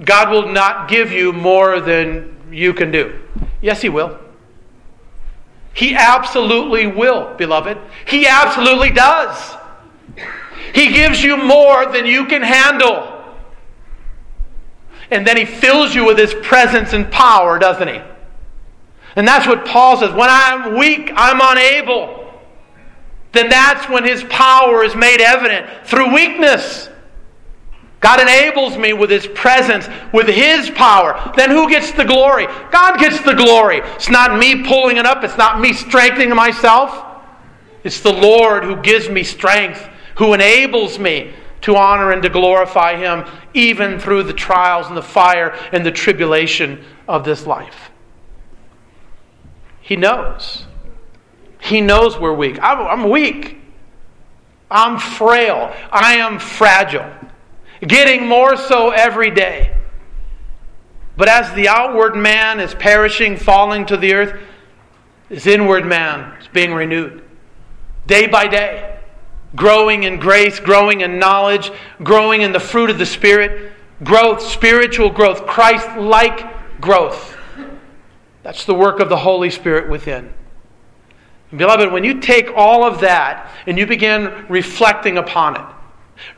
God 0.05 0.29
will 0.29 0.49
not 0.49 0.87
give 0.87 1.11
you 1.11 1.33
more 1.33 1.79
than 1.79 2.37
you 2.51 2.75
can 2.75 2.91
do. 2.91 3.19
Yes, 3.59 3.81
He 3.81 3.89
will. 3.89 4.19
He 5.73 5.95
absolutely 5.95 6.87
will, 6.87 7.33
beloved. 7.35 7.77
He 8.05 8.27
absolutely 8.27 8.91
does. 8.91 9.55
He 10.73 10.91
gives 10.91 11.23
you 11.23 11.37
more 11.37 11.91
than 11.91 12.05
you 12.05 12.25
can 12.25 12.41
handle. 12.41 13.09
And 15.11 15.27
then 15.27 15.37
he 15.37 15.45
fills 15.45 15.93
you 15.93 16.05
with 16.05 16.17
his 16.17 16.33
presence 16.33 16.93
and 16.93 17.11
power, 17.11 17.59
doesn't 17.59 17.87
he? 17.87 18.01
And 19.15 19.27
that's 19.27 19.45
what 19.45 19.65
Paul 19.65 19.97
says. 19.97 20.11
When 20.11 20.29
I'm 20.29 20.77
weak, 20.77 21.11
I'm 21.15 21.39
unable. 21.41 22.33
Then 23.31 23.49
that's 23.49 23.89
when 23.89 24.03
his 24.03 24.23
power 24.25 24.83
is 24.83 24.95
made 24.95 25.21
evident 25.21 25.67
through 25.85 26.13
weakness. 26.13 26.89
God 28.03 28.19
enables 28.19 28.77
me 28.77 28.91
with 28.91 29.09
His 29.09 29.27
presence, 29.27 29.87
with 30.11 30.27
His 30.27 30.69
power. 30.71 31.31
Then 31.37 31.49
who 31.49 31.69
gets 31.69 31.93
the 31.93 32.03
glory? 32.03 32.47
God 32.69 32.99
gets 32.99 33.21
the 33.21 33.33
glory. 33.33 33.77
It's 33.95 34.09
not 34.09 34.37
me 34.37 34.61
pulling 34.65 34.97
it 34.97 35.05
up, 35.05 35.23
it's 35.23 35.37
not 35.37 35.61
me 35.61 35.71
strengthening 35.71 36.35
myself. 36.35 37.05
It's 37.85 38.01
the 38.01 38.11
Lord 38.11 38.65
who 38.65 38.75
gives 38.75 39.09
me 39.09 39.23
strength, 39.23 39.81
who 40.17 40.33
enables 40.33 40.99
me 40.99 41.33
to 41.61 41.77
honor 41.77 42.11
and 42.11 42.21
to 42.23 42.29
glorify 42.29 42.97
Him, 42.97 43.25
even 43.53 43.97
through 43.97 44.23
the 44.23 44.33
trials 44.33 44.87
and 44.87 44.97
the 44.97 45.01
fire 45.01 45.57
and 45.71 45.85
the 45.85 45.91
tribulation 45.91 46.83
of 47.07 47.23
this 47.23 47.47
life. 47.47 47.89
He 49.79 49.95
knows. 49.95 50.65
He 51.61 51.79
knows 51.79 52.19
we're 52.19 52.33
weak. 52.33 52.59
I'm, 52.61 52.79
I'm 52.79 53.09
weak. 53.09 53.61
I'm 54.69 54.99
frail. 54.99 55.73
I 55.89 56.15
am 56.15 56.37
fragile. 56.37 57.09
Getting 57.87 58.27
more 58.27 58.55
so 58.55 58.91
every 58.91 59.31
day. 59.31 59.75
But 61.15 61.29
as 61.29 61.53
the 61.53 61.67
outward 61.67 62.15
man 62.15 62.59
is 62.59 62.73
perishing, 62.73 63.37
falling 63.37 63.85
to 63.87 63.97
the 63.97 64.13
earth, 64.13 64.41
his 65.29 65.47
inward 65.47 65.85
man 65.85 66.37
is 66.39 66.47
being 66.47 66.73
renewed 66.73 67.23
day 68.05 68.27
by 68.27 68.47
day, 68.47 68.99
growing 69.55 70.03
in 70.03 70.19
grace, 70.19 70.59
growing 70.59 71.01
in 71.01 71.19
knowledge, 71.19 71.71
growing 72.03 72.41
in 72.41 72.51
the 72.51 72.59
fruit 72.59 72.89
of 72.89 72.97
the 72.97 73.05
Spirit, 73.05 73.71
growth, 74.03 74.41
spiritual 74.41 75.09
growth, 75.09 75.45
Christ 75.45 75.87
like 75.97 76.81
growth. 76.81 77.37
That's 78.43 78.65
the 78.65 78.73
work 78.73 78.99
of 78.99 79.09
the 79.09 79.17
Holy 79.17 79.49
Spirit 79.49 79.89
within. 79.89 80.33
Beloved, 81.55 81.91
when 81.91 82.03
you 82.03 82.19
take 82.19 82.49
all 82.55 82.83
of 82.83 82.99
that 83.01 83.49
and 83.67 83.77
you 83.77 83.85
begin 83.85 84.45
reflecting 84.49 85.17
upon 85.17 85.55
it, 85.55 85.65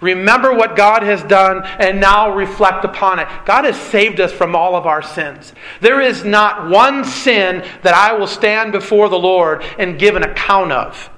remember 0.02 0.54
what 0.54 0.76
God 0.76 1.04
has 1.04 1.24
done 1.24 1.64
and 1.64 2.00
now 2.00 2.34
reflect 2.34 2.86
upon 2.86 3.20
it. 3.20 3.28
God 3.46 3.66
has 3.66 3.80
saved 3.80 4.20
us 4.20 4.32
from 4.32 4.56
all 4.56 4.76
of 4.76 4.86
our 4.86 5.02
sins. 5.02 5.54
There 5.82 6.02
is 6.02 6.24
not 6.24 6.70
one 6.70 7.04
sin 7.04 7.64
that 7.84 7.94
I 7.94 8.14
will 8.14 8.28
stand 8.28 8.72
before 8.72 9.10
the 9.10 9.20
Lord 9.20 9.64
and 9.78 10.00
give 10.00 10.16
an 10.16 10.24
account 10.24 10.72
of. 10.72 11.10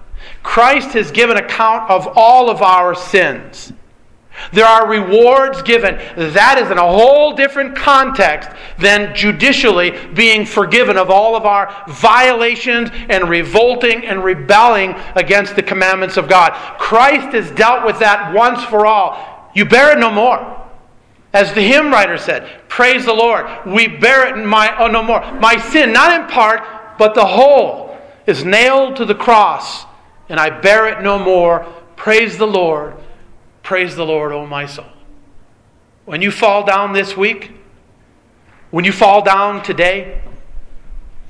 Christ 0.43 0.89
has 0.91 1.11
given 1.11 1.37
account 1.37 1.89
of 1.89 2.07
all 2.15 2.49
of 2.49 2.61
our 2.61 2.95
sins. 2.95 3.73
There 4.51 4.65
are 4.65 4.87
rewards 4.87 5.61
given. 5.61 5.97
That 6.15 6.59
is 6.59 6.71
in 6.71 6.77
a 6.77 6.81
whole 6.81 7.33
different 7.33 7.75
context 7.75 8.49
than 8.77 9.15
judicially 9.15 9.91
being 10.13 10.45
forgiven 10.45 10.97
of 10.97 11.09
all 11.09 11.35
of 11.35 11.45
our 11.45 11.85
violations 11.87 12.89
and 13.09 13.29
revolting 13.29 14.05
and 14.05 14.23
rebelling 14.23 14.95
against 15.15 15.55
the 15.55 15.63
commandments 15.63 16.17
of 16.17 16.27
God. 16.27 16.53
Christ 16.79 17.33
has 17.33 17.51
dealt 17.51 17.85
with 17.85 17.99
that 17.99 18.33
once 18.33 18.63
for 18.63 18.85
all. 18.85 19.51
You 19.53 19.65
bear 19.65 19.97
it 19.97 19.99
no 19.99 20.11
more. 20.11 20.55
As 21.33 21.53
the 21.53 21.61
hymn 21.61 21.91
writer 21.91 22.17
said, 22.17 22.49
Praise 22.67 23.05
the 23.05 23.13
Lord. 23.13 23.45
We 23.65 23.87
bear 23.87 24.27
it 24.27 24.45
my, 24.45 24.75
oh, 24.77 24.87
no 24.87 25.03
more. 25.03 25.19
My 25.33 25.57
sin, 25.57 25.91
not 25.91 26.19
in 26.19 26.27
part, 26.27 26.61
but 26.97 27.15
the 27.15 27.25
whole, 27.25 27.97
is 28.25 28.43
nailed 28.43 28.95
to 28.97 29.05
the 29.05 29.15
cross, 29.15 29.85
and 30.29 30.39
I 30.39 30.49
bear 30.49 30.87
it 30.87 31.01
no 31.01 31.17
more. 31.17 31.65
Praise 31.95 32.37
the 32.37 32.47
Lord. 32.47 32.93
Praise 33.67 33.97
the 33.97 34.05
Lord, 34.05 34.31
O 34.31 34.45
my 34.45 34.65
soul. 34.65 34.85
When 36.05 36.21
you 36.21 36.31
fall 36.31 36.63
down 36.63 36.93
this 36.93 37.17
week, 37.17 37.51
when 38.71 38.85
you 38.85 38.93
fall 38.93 39.21
down 39.21 39.61
today, 39.61 40.21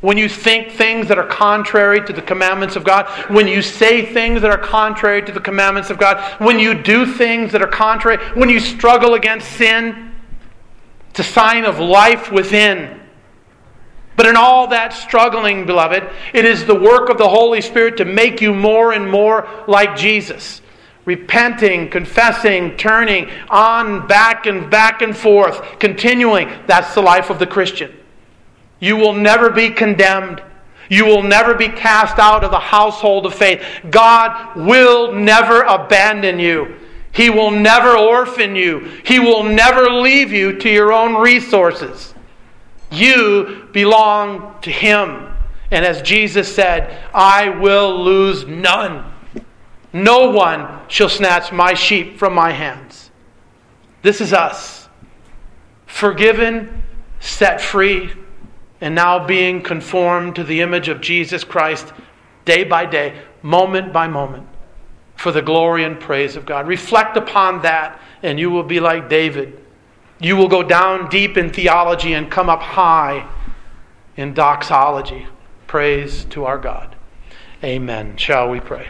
when 0.02 0.20
you 0.20 0.30
think 0.30 0.72
things 0.72 1.08
that 1.08 1.18
are 1.18 1.26
contrary 1.26 2.00
to 2.06 2.14
the 2.14 2.22
commandments 2.22 2.76
of 2.76 2.84
God, 2.84 3.08
when 3.32 3.48
you 3.48 3.64
say 3.64 4.06
things 4.06 4.44
that 4.44 4.52
are 4.52 4.58
contrary 4.60 5.24
to 5.24 5.32
the 5.32 5.40
commandments 5.40 5.90
of 5.90 5.98
God, 5.98 6.22
when 6.40 6.60
you 6.60 6.76
do 6.76 7.08
things 7.12 7.54
that 7.54 7.64
are 7.64 7.68
contrary, 7.68 8.24
when 8.36 8.50
you 8.50 8.60
struggle 8.60 9.16
against 9.16 9.54
sin, 9.54 10.14
it's 11.10 11.22
a 11.22 11.24
sign 11.24 11.66
of 11.66 11.80
life 11.80 12.32
within. 12.32 13.02
But 14.16 14.28
in 14.28 14.36
all 14.36 14.68
that 14.68 14.94
struggling, 14.94 15.66
beloved, 15.66 16.08
it 16.36 16.46
is 16.46 16.66
the 16.66 16.80
work 16.80 17.10
of 17.10 17.18
the 17.18 17.30
Holy 17.30 17.62
Spirit 17.62 17.98
to 17.98 18.06
make 18.06 18.42
you 18.42 18.54
more 18.54 18.94
and 18.94 19.10
more 19.10 19.50
like 19.68 19.98
Jesus 19.98 20.62
repenting, 21.08 21.90
confessing, 21.90 22.76
turning 22.76 23.30
on, 23.50 24.06
back 24.08 24.46
and 24.46 24.70
back 24.70 25.02
and 25.02 25.18
forth, 25.18 25.80
continuing. 25.80 26.50
That's 26.68 26.94
the 26.94 27.02
life 27.02 27.30
of 27.30 27.40
the 27.40 27.48
Christian. 27.48 27.96
You 28.80 28.98
will 28.98 29.14
never 29.14 29.50
be 29.50 29.70
condemned. 29.70 30.44
You 30.90 31.06
will 31.06 31.24
never 31.24 31.56
be 31.56 31.70
cast 31.70 32.20
out 32.20 32.44
of 32.44 32.52
the 32.52 32.60
household 32.60 33.26
of 33.26 33.34
faith. 33.34 33.64
God 33.90 34.58
will 34.58 35.14
never 35.14 35.62
abandon 35.62 36.40
you. 36.40 36.76
He 37.14 37.30
will 37.30 37.52
never 37.52 37.98
orphan 37.98 38.56
you. 38.56 38.82
He 39.06 39.18
will 39.18 39.44
never 39.44 39.90
leave 39.90 40.34
you 40.34 40.60
to 40.60 40.70
your 40.70 40.92
own 40.92 41.16
resources. 41.16 42.14
You 42.92 43.70
belong 43.72 44.56
to 44.62 44.72
Him. 44.72 45.32
And 45.72 45.86
as 45.86 46.02
Jesus 46.02 46.54
said, 46.54 47.02
I 47.14 47.48
will 47.48 48.04
lose 48.04 48.46
none. 48.46 49.14
No 50.04 50.30
one 50.30 50.82
shall 50.88 51.10
snatch 51.10 51.52
my 51.52 51.74
sheep 51.74 52.20
from 52.20 52.36
my 52.36 52.52
hands. 52.52 53.10
This 54.04 54.22
is 54.22 54.32
us. 54.32 54.88
Forgiven, 55.88 56.84
set 57.20 57.60
free, 57.60 58.12
and 58.80 58.94
now 58.94 59.26
being 59.26 59.64
conformed 59.64 60.36
to 60.36 60.44
the 60.44 60.62
image 60.62 60.88
of 60.88 61.02
Jesus 61.02 61.44
Christ 61.44 61.94
day 62.46 62.64
by 62.64 62.86
day, 62.86 63.20
moment 63.42 63.92
by 63.92 64.08
moment, 64.08 64.48
for 65.16 65.32
the 65.32 65.42
glory 65.42 65.84
and 65.84 66.00
praise 66.00 66.36
of 66.36 66.46
God. 66.46 66.68
Reflect 66.68 67.18
upon 67.18 67.64
that, 67.64 68.00
and 68.22 68.40
you 68.40 68.52
will 68.52 68.64
be 68.64 68.80
like 68.80 69.10
David. 69.10 69.60
You 70.20 70.36
will 70.36 70.48
go 70.48 70.62
down 70.62 71.10
deep 71.10 71.38
in 71.38 71.52
theology 71.52 72.14
and 72.14 72.30
come 72.30 72.50
up 72.50 72.62
high 72.62 73.28
in 74.16 74.36
doxology. 74.36 75.26
Praise 75.66 76.24
to 76.26 76.46
our 76.46 76.60
God. 76.60 76.96
Amen. 77.64 78.16
Shall 78.18 78.50
we 78.50 78.60
pray? 78.60 78.90